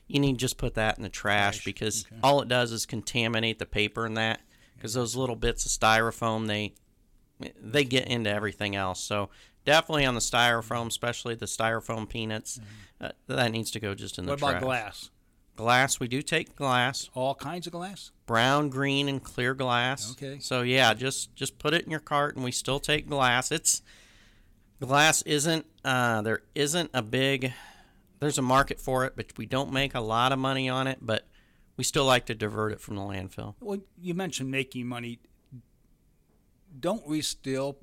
you 0.07 0.19
need 0.19 0.33
to 0.33 0.37
just 0.37 0.57
put 0.57 0.75
that 0.75 0.97
in 0.97 1.03
the 1.03 1.09
trash, 1.09 1.57
trash. 1.57 1.65
because 1.65 2.05
okay. 2.05 2.19
all 2.23 2.41
it 2.41 2.47
does 2.47 2.71
is 2.71 2.85
contaminate 2.85 3.59
the 3.59 3.65
paper 3.65 4.05
and 4.05 4.17
that. 4.17 4.41
Because 4.75 4.93
those 4.93 5.15
little 5.15 5.35
bits 5.35 5.65
of 5.65 5.71
styrofoam, 5.71 6.47
they 6.47 6.73
they 7.59 7.83
get 7.83 8.07
into 8.07 8.29
everything 8.29 8.75
else. 8.75 8.99
So 8.99 9.29
definitely 9.67 10.05
on 10.05 10.15
the 10.15 10.21
styrofoam, 10.21 10.87
especially 10.87 11.35
the 11.35 11.45
styrofoam 11.45 12.07
peanuts. 12.07 12.57
Mm-hmm. 12.57 13.05
Uh, 13.05 13.35
that 13.35 13.51
needs 13.51 13.69
to 13.71 13.79
go 13.79 13.93
just 13.93 14.17
in 14.17 14.25
the 14.25 14.35
trash. 14.35 14.41
What 14.41 14.49
about 14.49 14.59
trash. 14.59 14.65
glass? 14.65 15.09
Glass, 15.57 15.99
we 15.99 16.07
do 16.07 16.21
take 16.21 16.55
glass. 16.55 17.09
All 17.13 17.35
kinds 17.35 17.67
of 17.67 17.73
glass? 17.73 18.11
Brown, 18.25 18.69
green, 18.69 19.09
and 19.09 19.21
clear 19.21 19.53
glass. 19.53 20.11
Okay. 20.11 20.39
So 20.39 20.61
yeah, 20.61 20.93
just 20.93 21.35
just 21.35 21.59
put 21.59 21.73
it 21.73 21.83
in 21.83 21.91
your 21.91 21.99
cart, 21.99 22.35
and 22.35 22.45
we 22.45 22.51
still 22.51 22.79
take 22.79 23.07
glass. 23.07 23.51
It's 23.51 23.81
glass 24.79 25.21
isn't 25.23 25.65
uh, 25.83 26.21
there 26.21 26.41
isn't 26.55 26.91
a 26.93 27.01
big 27.01 27.53
there's 28.19 28.37
a 28.37 28.43
market 28.43 28.79
for 28.79 29.05
it, 29.05 29.13
but 29.15 29.37
we 29.37 29.45
don't 29.45 29.71
make 29.71 29.93
a 29.93 29.99
lot 29.99 30.31
of 30.31 30.39
money 30.39 30.69
on 30.69 30.87
it. 30.87 30.99
But 31.01 31.27
we 31.75 31.83
still 31.83 32.05
like 32.05 32.25
to 32.27 32.35
divert 32.35 32.71
it 32.71 32.79
from 32.79 32.95
the 32.95 33.01
landfill. 33.01 33.55
Well, 33.59 33.79
you 33.99 34.13
mentioned 34.13 34.49
making 34.49 34.87
money. 34.87 35.19
Don't 36.79 37.07
we 37.07 37.21
still 37.21 37.77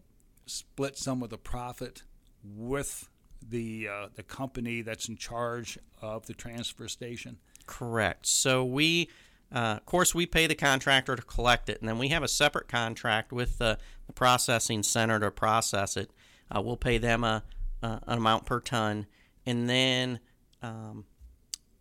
split 0.46 0.96
some 0.98 1.22
of 1.22 1.30
the 1.30 1.38
profit 1.38 2.02
with 2.44 3.08
the 3.46 3.88
uh, 3.88 4.08
the 4.14 4.22
company 4.22 4.82
that's 4.82 5.08
in 5.08 5.16
charge 5.16 5.78
of 6.00 6.26
the 6.26 6.34
transfer 6.34 6.88
station? 6.88 7.38
Correct. 7.66 8.26
So 8.26 8.64
we, 8.64 9.08
uh, 9.52 9.76
of 9.78 9.86
course, 9.86 10.14
we 10.14 10.26
pay 10.26 10.46
the 10.46 10.54
contractor 10.54 11.16
to 11.16 11.22
collect 11.22 11.68
it, 11.68 11.80
and 11.80 11.88
then 11.88 11.98
we 11.98 12.08
have 12.08 12.22
a 12.22 12.28
separate 12.28 12.68
contract 12.68 13.32
with 13.32 13.58
the, 13.58 13.78
the 14.06 14.12
processing 14.12 14.82
center 14.82 15.18
to 15.20 15.30
process 15.30 15.96
it. 15.96 16.10
Uh, 16.54 16.60
we'll 16.60 16.76
pay 16.76 16.98
them 16.98 17.24
a, 17.24 17.42
a, 17.82 18.00
an 18.06 18.18
amount 18.18 18.46
per 18.46 18.60
ton, 18.60 19.06
and 19.46 19.68
then 19.68 20.20
um, 20.62 21.04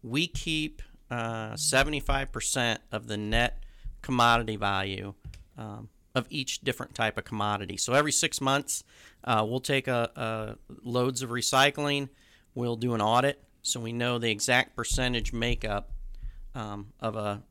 we 0.02 0.28
keep 0.28 0.82
uh, 1.12 1.56
seventy 1.56 2.00
five 2.00 2.32
percent 2.32 2.82
of 2.92 3.08
the 3.08 3.18
net 3.18 3.64
commodity 4.02 4.56
value. 4.56 5.14
Um, 5.58 5.90
of 6.16 6.28
each 6.30 6.62
different 6.62 6.94
type 6.94 7.18
of 7.18 7.26
commodity. 7.26 7.78
So 7.78 7.94
every 7.94 8.12
six 8.12 8.40
months, 8.40 8.84
uh, 9.24 9.46
we'll 9.48 9.60
take 9.60 9.88
a, 9.88 10.12
a, 10.16 10.56
loads 10.84 11.22
of 11.22 11.32
recycling. 11.32 12.10
We'll 12.56 12.76
do 12.76 12.94
an 12.94 13.02
audit 13.02 13.42
so 13.64 13.80
we 13.80 13.94
know 13.94 14.20
the 14.20 14.30
exact 14.30 14.76
percentage 14.76 15.34
makeup 15.34 15.92
um, 16.54 16.94
of 17.00 17.16
a 17.16 17.42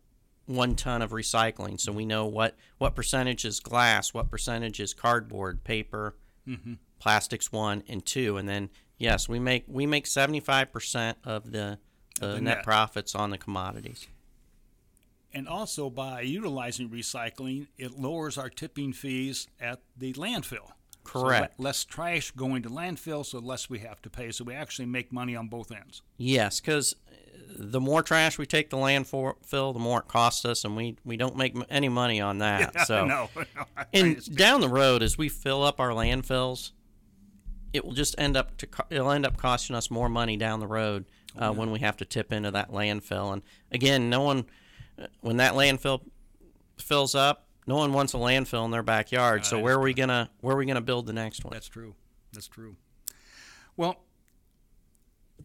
one 0.47 0.77
ton 0.77 1.03
of 1.03 1.11
recycling. 1.11 1.81
So 1.81 1.91
we 1.91 2.05
know 2.05 2.27
what 2.27 2.57
what 2.79 2.95
percentage 2.95 3.45
is 3.45 3.59
glass, 3.59 4.15
what 4.15 4.31
percentage 4.31 4.79
is 4.79 4.95
cardboard, 4.95 5.65
paper, 5.65 6.15
mm-hmm. 6.47 6.75
plastics 6.99 7.51
one 7.51 7.83
and 7.89 8.05
two, 8.05 8.37
and 8.37 8.49
then 8.49 8.71
yes, 8.99 9.29
we 9.29 9.39
make 9.39 9.65
we 9.67 9.87
make 9.87 10.07
seventy 10.07 10.41
five 10.41 10.73
percent 10.73 11.19
of 11.25 11.51
the 11.51 11.79
the, 12.21 12.27
the 12.27 12.41
net, 12.41 12.43
net 12.43 12.65
profits 12.65 13.15
on 13.15 13.31
the 13.31 13.39
commodities 13.39 14.07
and 15.35 15.49
also 15.49 15.91
by 15.91 16.21
utilizing 16.21 16.89
recycling, 16.89 17.69
it 17.79 17.99
lowers 17.99 18.37
our 18.39 18.51
tipping 18.51 18.93
fees 18.93 19.49
at 19.61 19.81
the 19.97 20.13
landfill. 20.15 20.73
Correct. 21.05 21.55
So 21.57 21.63
less 21.63 21.85
trash 21.85 22.31
going 22.33 22.63
to 22.63 22.69
landfill, 22.69 23.27
so 23.27 23.39
less 23.39 23.69
we 23.69 23.81
have 23.81 24.01
to 24.03 24.11
pay. 24.11 24.31
So 24.31 24.45
we 24.45 24.55
actually 24.55 24.87
make 24.87 25.13
money 25.13 25.35
on 25.35 25.49
both 25.49 25.73
ends. 25.73 26.03
Yes, 26.17 26.61
because 26.61 26.95
the 27.57 27.81
more 27.81 28.03
trash 28.03 28.39
we 28.39 28.47
take 28.47 28.71
to 28.71 28.77
landfill, 28.77 29.73
the 29.73 29.81
more 29.81 30.01
it 30.01 30.09
costs 30.09 30.45
us, 30.45 30.65
and 30.65 30.77
we, 30.77 30.97
we 31.05 31.17
don't 31.17 31.37
make 31.37 31.57
any 31.69 31.89
money 31.89 32.21
on 32.21 32.39
that. 32.39 32.53
Yeah, 32.75 32.85
so, 32.85 33.05
no, 33.05 33.29
no 33.35 33.65
and 33.93 34.37
down 34.37 34.61
the 34.61 34.69
road, 34.69 35.03
as 35.03 35.19
we 35.19 35.29
fill 35.29 35.63
up 35.63 35.81
our 35.81 35.91
landfills, 35.91 36.71
it 37.73 37.85
will 37.85 37.93
just 37.93 38.15
end 38.19 38.37
up 38.37 38.57
to 38.59 38.69
it'll 38.91 39.11
end 39.11 39.27
up 39.27 39.37
costing 39.37 39.75
us 39.75 39.91
more 39.91 40.09
money 40.09 40.37
down 40.37 40.61
the 40.61 40.67
road 40.67 41.07
uh, 41.37 41.51
when 41.53 41.71
we 41.71 41.81
have 41.81 41.97
to 41.99 42.05
tip 42.05 42.33
into 42.33 42.51
that 42.51 42.71
landfill. 42.71 43.33
And 43.33 43.43
again, 43.71 44.11
no 44.11 44.21
one 44.23 44.41
uh, 44.41 44.43
when 45.21 45.39
that 45.39 45.55
landfill 45.55 46.03
fills 46.79 47.15
up, 47.15 47.47
no 47.67 47.77
one 47.77 47.93
wants 47.93 48.15
a 48.15 48.17
landfill 48.17 48.65
in 48.65 48.71
their 48.71 48.83
backyard. 48.83 49.47
so 49.47 49.59
where 49.59 49.77
are 49.77 49.81
we 49.81 49.95
gonna 49.95 50.31
where 50.41 50.55
are 50.55 50.59
we 50.59 50.67
gonna 50.67 50.81
build 50.81 51.07
the 51.07 51.13
next 51.13 51.45
one? 51.45 51.53
That's 51.53 51.69
true. 51.69 51.95
That's 52.33 52.49
true. 52.49 52.77
Well, 53.77 54.05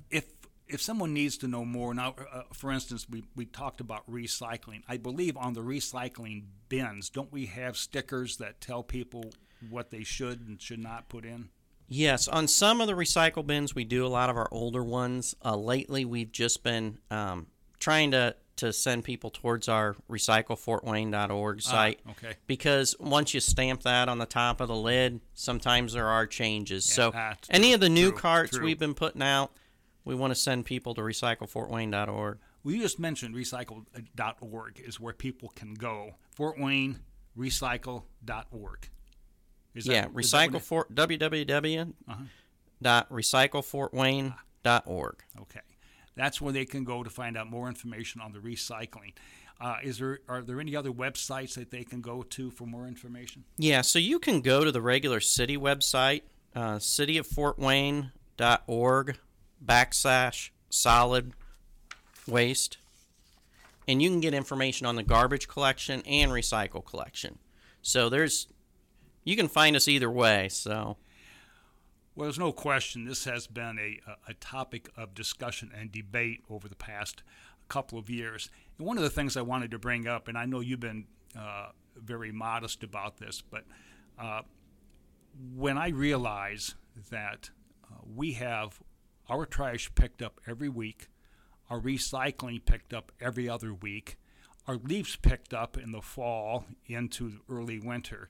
if 0.09 0.25
if 0.67 0.81
someone 0.81 1.13
needs 1.13 1.37
to 1.37 1.47
know 1.47 1.63
more 1.63 1.93
now, 1.93 2.15
uh, 2.31 2.41
for 2.53 2.71
instance, 2.71 3.07
we, 3.09 3.23
we 3.35 3.45
talked 3.45 3.79
about 3.79 4.09
recycling. 4.09 4.81
I 4.87 4.97
believe 4.97 5.37
on 5.37 5.53
the 5.53 5.61
recycling 5.61 6.43
bins, 6.67 7.09
don't 7.09 7.31
we 7.31 7.45
have 7.45 7.77
stickers 7.77 8.37
that 8.37 8.59
tell 8.59 8.83
people 8.83 9.31
what 9.69 9.91
they 9.91 10.03
should 10.03 10.45
and 10.45 10.61
should 10.61 10.79
not 10.79 11.07
put 11.09 11.25
in? 11.25 11.49
Yes, 11.87 12.27
on 12.27 12.49
some 12.49 12.81
of 12.81 12.87
the 12.87 12.93
recycle 12.93 13.45
bins, 13.47 13.73
we 13.73 13.85
do 13.85 14.05
a 14.05 14.09
lot 14.09 14.29
of 14.29 14.35
our 14.35 14.49
older 14.51 14.83
ones. 14.83 15.35
Uh, 15.43 15.55
lately, 15.55 16.03
we've 16.03 16.31
just 16.31 16.61
been 16.61 16.99
um, 17.09 17.47
trying 17.79 18.11
to, 18.11 18.35
to 18.57 18.73
send 18.73 19.03
people 19.03 19.29
towards 19.29 19.67
our 19.67 19.95
recyclefortwayne.org 20.09 21.61
site. 21.61 21.99
okay. 22.11 22.33
Because 22.47 22.95
once 22.99 23.33
you 23.33 23.39
stamp 23.39 23.83
that 23.83 24.09
on 24.09 24.17
the 24.17 24.25
top 24.25 24.61
of 24.61 24.67
the 24.67 24.75
lid, 24.75 25.21
sometimes 25.33 25.93
there 25.93 26.07
are 26.07 26.25
changes. 26.27 26.85
so, 26.85 27.11
that's 27.11 27.47
any 27.51 27.73
of 27.73 27.79
the 27.79 27.89
new 27.89 28.09
true, 28.11 28.19
carts 28.19 28.51
true. 28.57 28.65
we've 28.65 28.79
been 28.79 28.93
putting 28.93 29.21
out, 29.21 29.51
we 30.05 30.15
want 30.15 30.31
to 30.31 30.35
send 30.39 30.65
people 30.65 30.93
to 30.95 31.01
recyclefortwayne.org. 31.01 32.37
Well, 32.63 32.75
you 32.75 32.81
just 32.81 32.99
mentioned 32.99 33.35
recycle.org 33.35 34.81
is 34.85 34.99
where 34.99 35.13
people 35.13 35.49
can 35.55 35.73
go. 35.73 36.15
Fort 36.35 36.59
Wayne 36.59 36.99
recycle.org. 37.37 38.89
Is 39.75 39.85
that- 39.85 39.93
Yeah, 39.93 40.07
is 40.17 40.31
that 40.31 40.49
recycle 40.51 40.55
it- 40.55 40.61
for 40.63 40.85
www. 40.93 41.93
Uh-huh. 42.07 42.23
dot 42.81 43.09
recyclefortwayne.org. 43.11 45.23
Okay, 45.41 45.59
that's 46.17 46.41
where 46.41 46.51
they 46.51 46.65
can 46.65 46.83
go 46.83 47.03
to 47.03 47.09
find 47.09 47.38
out 47.38 47.50
more 47.50 47.67
information 47.67 48.19
on 48.19 48.33
the 48.33 48.39
recycling. 48.39 49.13
Uh, 49.59 49.77
is 49.81 49.97
there 49.97 50.19
are 50.27 50.41
there 50.41 50.59
any 50.59 50.75
other 50.75 50.91
websites 50.91 51.55
that 51.55 51.71
they 51.71 51.83
can 51.83 52.01
go 52.01 52.21
to 52.21 52.51
for 52.51 52.65
more 52.65 52.88
information? 52.88 53.43
Yeah, 53.57 53.81
so 53.81 54.00
you 54.00 54.19
can 54.19 54.41
go 54.41 54.63
to 54.63 54.71
the 54.71 54.81
regular 54.81 55.19
city 55.19 55.57
website, 55.57 56.21
uh, 56.55 56.75
cityoffortwayne.org 56.75 59.17
backslash 59.65 60.50
solid 60.69 61.33
waste, 62.27 62.77
and 63.88 64.01
you 64.01 64.09
can 64.09 64.19
get 64.19 64.33
information 64.33 64.86
on 64.86 64.95
the 64.95 65.03
garbage 65.03 65.47
collection 65.47 66.01
and 66.05 66.31
recycle 66.31 66.86
collection. 66.86 67.39
So 67.81 68.09
there's, 68.09 68.47
you 69.24 69.36
can 69.36 69.47
find 69.47 69.75
us 69.75 69.88
either 69.88 70.12
way. 70.12 70.50
So 70.50 70.97
Well, 72.17 72.25
there's 72.25 72.39
no 72.39 72.51
question 72.51 73.05
this 73.05 73.25
has 73.25 73.45
been 73.45 73.77
a, 73.77 74.00
a, 74.27 74.33
topic 74.33 74.89
of 74.97 75.13
discussion 75.13 75.71
and 75.71 75.91
debate 75.91 76.41
over 76.50 76.67
the 76.67 76.75
past 76.75 77.21
couple 77.69 78.00
of 78.00 78.09
years. 78.09 78.50
And 78.79 78.88
one 78.88 78.97
of 78.97 79.03
the 79.03 79.12
things 79.12 79.38
I 79.38 79.43
wanted 79.43 79.69
to 79.69 79.77
bring 79.77 80.07
up, 80.07 80.27
and 80.27 80.36
I 80.36 80.45
know 80.45 80.59
you've 80.59 80.79
been 80.79 81.05
uh, 81.39 81.67
very 81.95 82.31
modest 82.31 82.83
about 82.83 83.17
this, 83.17 83.43
but 83.43 83.65
uh, 84.17 84.41
when 85.55 85.77
I 85.77 85.89
realize 85.89 86.74
that 87.12 87.51
uh, 87.86 87.97
we 88.15 88.31
have 88.31 88.79
our 89.29 89.45
trash 89.45 89.91
picked 89.93 90.24
up 90.24 90.41
every 90.47 90.69
week, 90.69 91.09
our 91.69 91.79
recycling 91.79 92.65
picked 92.65 92.95
up 92.95 93.12
every 93.21 93.47
other 93.47 93.75
week, 93.75 94.17
our 94.65 94.77
leaves 94.77 95.17
picked 95.17 95.53
up 95.53 95.77
in 95.77 95.91
the 95.91 96.01
fall 96.01 96.65
into 96.88 97.41
early 97.47 97.77
winter. 97.77 98.29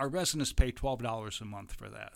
Our 0.00 0.08
residents 0.08 0.54
pay 0.54 0.70
twelve 0.70 1.02
dollars 1.02 1.42
a 1.42 1.44
month 1.44 1.74
for 1.74 1.90
that, 1.90 2.14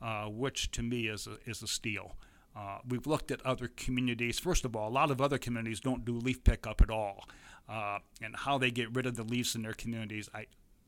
uh, 0.00 0.24
which 0.30 0.70
to 0.70 0.82
me 0.82 1.06
is 1.08 1.26
a, 1.26 1.36
is 1.44 1.62
a 1.62 1.66
steal. 1.66 2.16
Uh, 2.56 2.78
we've 2.88 3.06
looked 3.06 3.30
at 3.30 3.44
other 3.44 3.68
communities. 3.68 4.38
First 4.38 4.64
of 4.64 4.74
all, 4.74 4.88
a 4.88 4.94
lot 5.00 5.10
of 5.10 5.20
other 5.20 5.36
communities 5.36 5.80
don't 5.80 6.06
do 6.06 6.16
leaf 6.16 6.42
pickup 6.42 6.80
at 6.80 6.88
all, 6.88 7.28
uh, 7.68 7.98
and 8.22 8.34
how 8.34 8.56
they 8.56 8.70
get 8.70 8.94
rid 8.96 9.04
of 9.04 9.16
the 9.16 9.22
leaves 9.22 9.54
in 9.54 9.60
their 9.60 9.74
communities, 9.74 10.30
I, 10.34 10.46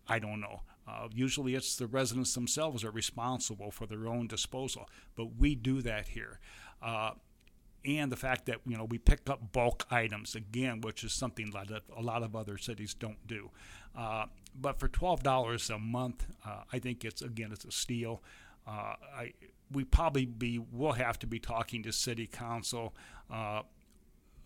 I 0.09 0.19
don't 0.19 0.41
know. 0.41 0.63
Uh, 0.89 1.09
usually, 1.13 1.55
it's 1.55 1.77
the 1.77 1.87
residents 1.87 2.33
themselves 2.33 2.83
are 2.83 2.91
responsible 2.91 3.71
for 3.71 3.87
their 3.87 4.07
own 4.09 4.27
disposal, 4.27 4.89
but 5.17 5.37
we 5.37 5.55
do 5.55 5.83
that 5.83 6.09
here. 6.09 6.41
Uh, 6.81 7.11
and 7.87 8.11
the 8.11 8.17
fact 8.17 8.47
that 8.47 8.59
you 8.67 8.77
know 8.77 8.85
we 8.85 8.99
pick 8.99 9.29
up 9.31 9.53
bulk 9.53 9.87
items 9.91 10.35
again, 10.35 10.81
which 10.81 11.05
is 11.05 11.13
something 11.13 11.51
that 11.53 11.83
a 11.97 12.03
lot 12.03 12.23
of 12.23 12.35
other 12.35 12.59
cities 12.59 12.95
don't 12.95 13.27
do. 13.27 13.51
Uh, 13.97 14.27
but 14.61 14.79
for 14.79 14.89
twelve 14.89 15.23
dollars 15.23 15.71
a 15.71 15.79
month, 15.79 16.27
uh, 16.45 16.63
I 16.73 16.79
think 16.79 17.05
it's 17.05 17.23
again 17.23 17.51
it's 17.53 17.65
a 17.65 17.73
steal. 17.73 18.23
Uh, 18.67 18.95
I 19.17 19.33
we 19.71 19.85
probably 19.85 20.27
be 20.27 20.59
will 20.59 20.93
have 20.93 21.19
to 21.21 21.27
be 21.27 21.39
talking 21.39 21.83
to 21.85 21.93
city 21.93 22.27
council 22.27 22.95
uh, 23.31 23.63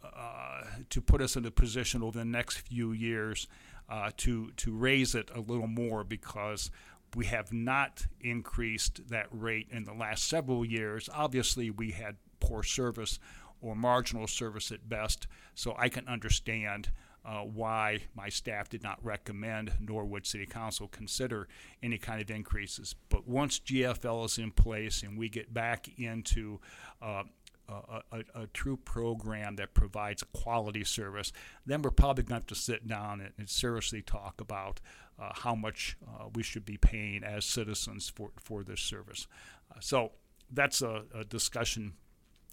uh, 0.02 0.62
to 0.88 1.00
put 1.00 1.20
us 1.20 1.36
in 1.36 1.44
a 1.44 1.50
position 1.50 2.02
over 2.02 2.18
the 2.18 2.24
next 2.24 2.58
few 2.58 2.92
years 2.92 3.48
uh, 3.88 4.10
to 4.18 4.50
to 4.56 4.72
raise 4.72 5.14
it 5.14 5.30
a 5.34 5.40
little 5.40 5.66
more 5.66 6.04
because 6.04 6.70
we 7.16 7.26
have 7.26 7.52
not 7.52 8.06
increased 8.20 9.08
that 9.08 9.26
rate 9.32 9.66
in 9.70 9.84
the 9.84 9.92
last 9.92 10.28
several 10.28 10.64
years. 10.64 11.08
Obviously, 11.12 11.70
we 11.70 11.90
had 11.90 12.16
poor 12.40 12.62
service 12.62 13.18
or 13.60 13.74
marginal 13.74 14.26
service 14.26 14.72
at 14.72 14.88
best, 14.88 15.26
so 15.54 15.74
I 15.78 15.88
can 15.88 16.08
understand 16.08 16.90
uh, 17.24 17.40
why 17.40 17.98
my 18.14 18.28
staff 18.30 18.70
did 18.70 18.82
not 18.82 18.98
recommend, 19.04 19.72
nor 19.78 20.04
would 20.04 20.26
City 20.26 20.46
Council 20.46 20.88
consider 20.88 21.48
any 21.82 21.98
kind 21.98 22.20
of 22.22 22.30
increases. 22.30 22.94
But 23.10 23.28
once 23.28 23.60
GFL 23.60 24.24
is 24.24 24.38
in 24.38 24.52
place 24.52 25.02
and 25.02 25.18
we 25.18 25.28
get 25.28 25.52
back 25.52 25.88
into 25.98 26.60
uh, 27.02 27.24
a, 27.68 28.02
a, 28.12 28.42
a 28.42 28.46
true 28.48 28.76
program 28.76 29.56
that 29.56 29.74
provides 29.74 30.24
quality 30.32 30.84
service, 30.84 31.32
then 31.66 31.82
we're 31.82 31.90
probably 31.90 32.24
going 32.24 32.40
to 32.40 32.42
have 32.42 32.46
to 32.46 32.54
sit 32.54 32.86
down 32.88 33.20
and, 33.20 33.32
and 33.38 33.48
seriously 33.48 34.02
talk 34.02 34.40
about 34.40 34.80
uh, 35.20 35.30
how 35.34 35.54
much 35.54 35.96
uh, 36.08 36.28
we 36.34 36.42
should 36.42 36.64
be 36.64 36.76
paying 36.76 37.22
as 37.22 37.44
citizens 37.44 38.08
for, 38.08 38.30
for 38.36 38.62
this 38.62 38.80
service. 38.80 39.26
Uh, 39.70 39.78
so 39.80 40.12
that's 40.50 40.82
a, 40.82 41.04
a 41.14 41.24
discussion, 41.24 41.92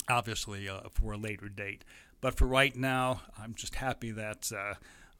obviously, 0.10 0.70
uh, 0.70 0.82
for 0.92 1.14
a 1.14 1.18
later 1.18 1.50
date. 1.50 1.84
But 2.22 2.36
for 2.36 2.48
right 2.48 2.76
now, 2.76 3.22
I'm 3.38 3.54
just 3.54 3.76
happy 3.76 4.12
that 4.12 4.52
uh, 4.56 4.74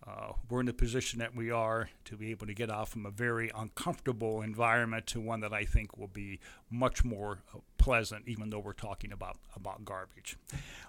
uh, 0.06 0.34
we're 0.50 0.62
in 0.62 0.66
the 0.66 0.74
position 0.74 1.20
that 1.20 1.36
we 1.36 1.52
are 1.52 1.90
to 2.06 2.16
be 2.16 2.32
able 2.32 2.48
to 2.48 2.54
get 2.54 2.72
out 2.72 2.88
from 2.88 3.06
a 3.06 3.12
very 3.12 3.52
uncomfortable 3.54 4.42
environment 4.42 5.06
to 5.08 5.20
one 5.20 5.42
that 5.42 5.54
I 5.54 5.66
think 5.66 5.98
will 5.98 6.08
be 6.08 6.40
much 6.70 7.04
more 7.04 7.40
uh, 7.54 7.60
pleasant, 7.78 8.28
even 8.28 8.50
though 8.50 8.60
we're 8.60 8.74
talking 8.74 9.12
about, 9.12 9.38
about 9.56 9.84
garbage. 9.84 10.38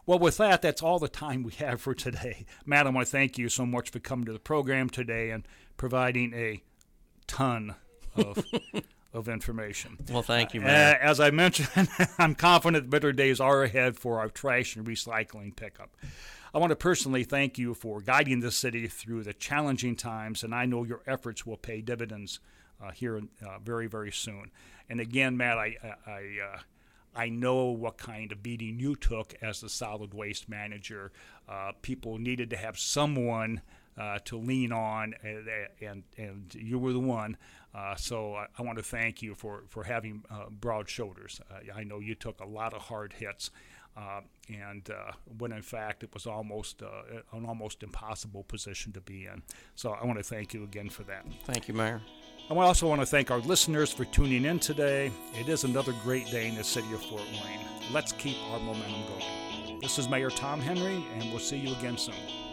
Well, 0.07 0.19
with 0.19 0.37
that, 0.37 0.63
that's 0.63 0.83
all 0.83 0.99
the 0.99 1.09
time 1.09 1.43
we 1.43 1.53
have 1.55 1.81
for 1.81 1.95
today. 1.95 2.47
Matt, 2.65 2.87
I 2.87 2.91
want 2.91 3.07
to 3.07 3.11
thank 3.11 3.39
you 3.39 3.49
so 3.49 3.67
much 3.67 3.91
for 3.91 3.99
coming 3.99 4.27
to 4.27 4.33
the 4.33 4.39
program 4.39 4.89
today 4.89 5.31
and 5.31 5.47
providing 5.77 6.33
a 6.35 6.63
ton 7.27 7.75
of, 8.17 8.45
of 9.13 9.29
information. 9.29 9.97
well, 10.11 10.23
thank 10.23 10.55
you, 10.55 10.63
Uh, 10.63 10.65
as 11.01 11.19
I 11.21 11.31
mentioned, 11.31 11.89
I'm 12.19 12.35
confident 12.35 12.91
better 12.91 13.13
days 13.13 13.41
are 13.41 13.63
ahead 13.63 13.97
for 13.97 14.19
our 14.19 14.29
trash 14.29 14.77
and 14.77 14.87
recycling 14.87 15.57
pickup. 15.57 15.97
I 16.55 16.59
want 16.59 16.71
to 16.71 16.77
personally 16.77 17.25
thank 17.25 17.59
you 17.59 17.75
for 17.75 18.01
guiding 18.01 18.41
the 18.41 18.51
city 18.51 18.87
through 18.87 19.23
the 19.23 19.35
challenging 19.35 19.97
times, 19.97 20.43
and 20.43 20.55
I 20.55 20.67
know 20.67 20.85
your 20.85 21.03
efforts 21.07 21.47
will 21.47 21.57
pay 21.57 21.81
dividends 21.81 22.41
uh, 22.83 22.91
here 22.91 23.21
uh, 23.47 23.59
very, 23.63 23.87
very 23.87 24.13
soon. 24.13 24.51
And 24.89 25.01
again, 25.01 25.37
Matt, 25.37 25.59
I, 25.59 25.77
I, 25.83 26.11
I, 26.11 26.23
uh, 26.55 26.59
I 27.15 27.29
know 27.29 27.67
what 27.67 27.99
kind 27.99 28.33
of 28.33 28.43
beating 28.43 28.79
you 28.79 28.95
took 28.95 29.35
as 29.43 29.61
the 29.61 29.69
solid 29.69 30.15
waste 30.15 30.49
manager. 30.49 31.13
Uh, 31.49 31.73
people 31.83 32.19
needed 32.19 32.51
to 32.51 32.57
have 32.57 32.79
someone 32.79 33.61
uh, 33.99 34.19
to 34.25 34.39
lean 34.39 34.73
on, 34.73 35.15
and, 35.23 35.49
and, 35.81 36.03
and 36.17 36.55
you 36.55 36.79
were 36.79 36.93
the 36.93 37.01
one. 37.01 37.37
Uh, 37.79 37.95
so 37.95 38.35
I, 38.35 38.47
I 38.59 38.63
want 38.63 38.79
to 38.79 38.85
thank 38.85 39.23
you 39.23 39.35
for, 39.35 39.63
for 39.69 39.85
having 39.85 40.25
uh, 40.31 40.47
broad 40.51 40.89
shoulders. 40.89 41.41
Uh, 41.51 41.73
I 41.75 41.85
know 41.85 42.01
you 42.01 42.15
took 42.15 42.41
a 42.41 42.47
lot 42.47 42.75
of 42.75 42.83
hard 42.83 43.13
hits, 43.13 43.51
uh, 43.97 44.21
and 44.49 44.89
uh, 44.91 45.13
when 45.39 45.53
in 45.53 45.63
fact 45.63 46.03
it 46.03 46.13
was 46.13 46.27
almost 46.27 46.83
uh, 46.83 46.89
an 47.33 47.45
almost 47.47 47.83
impossible 47.83 48.43
position 48.45 48.93
to 48.93 49.01
be 49.01 49.27
in. 49.27 49.43
So 49.77 49.93
I 49.93 50.05
want 50.07 50.19
to 50.19 50.25
thank 50.25 50.55
you 50.55 50.65
again 50.65 50.89
for 50.89 51.05
that. 51.05 51.25
Thank 51.45 51.69
you, 51.69 51.75
Mayor. 51.75 52.01
I 52.51 52.55
also 52.55 52.89
want 52.89 53.01
to 53.03 53.07
thank 53.07 53.31
our 53.31 53.41
listeners 53.41 53.93
for 53.93 54.07
tuning 54.07 54.45
in 54.45 54.59
today. 54.59 55.13
It 55.35 55.49
is 55.49 55.65
another 55.65 55.93
great 56.03 56.27
day 56.27 56.49
in 56.49 56.57
the 56.57 56.65
city 56.65 56.93
of 56.95 57.03
Fort 57.03 57.23
Wayne. 57.31 57.61
Let's 57.93 58.13
keep 58.13 58.39
our 58.51 58.59
momentum 58.59 59.03
going. 59.09 59.81
This 59.81 59.99
is 59.99 60.09
Mayor 60.09 60.31
Tom 60.31 60.61
Henry, 60.61 61.05
and 61.15 61.31
we'll 61.31 61.39
see 61.39 61.59
you 61.59 61.77
again 61.77 61.99
soon. 61.99 62.48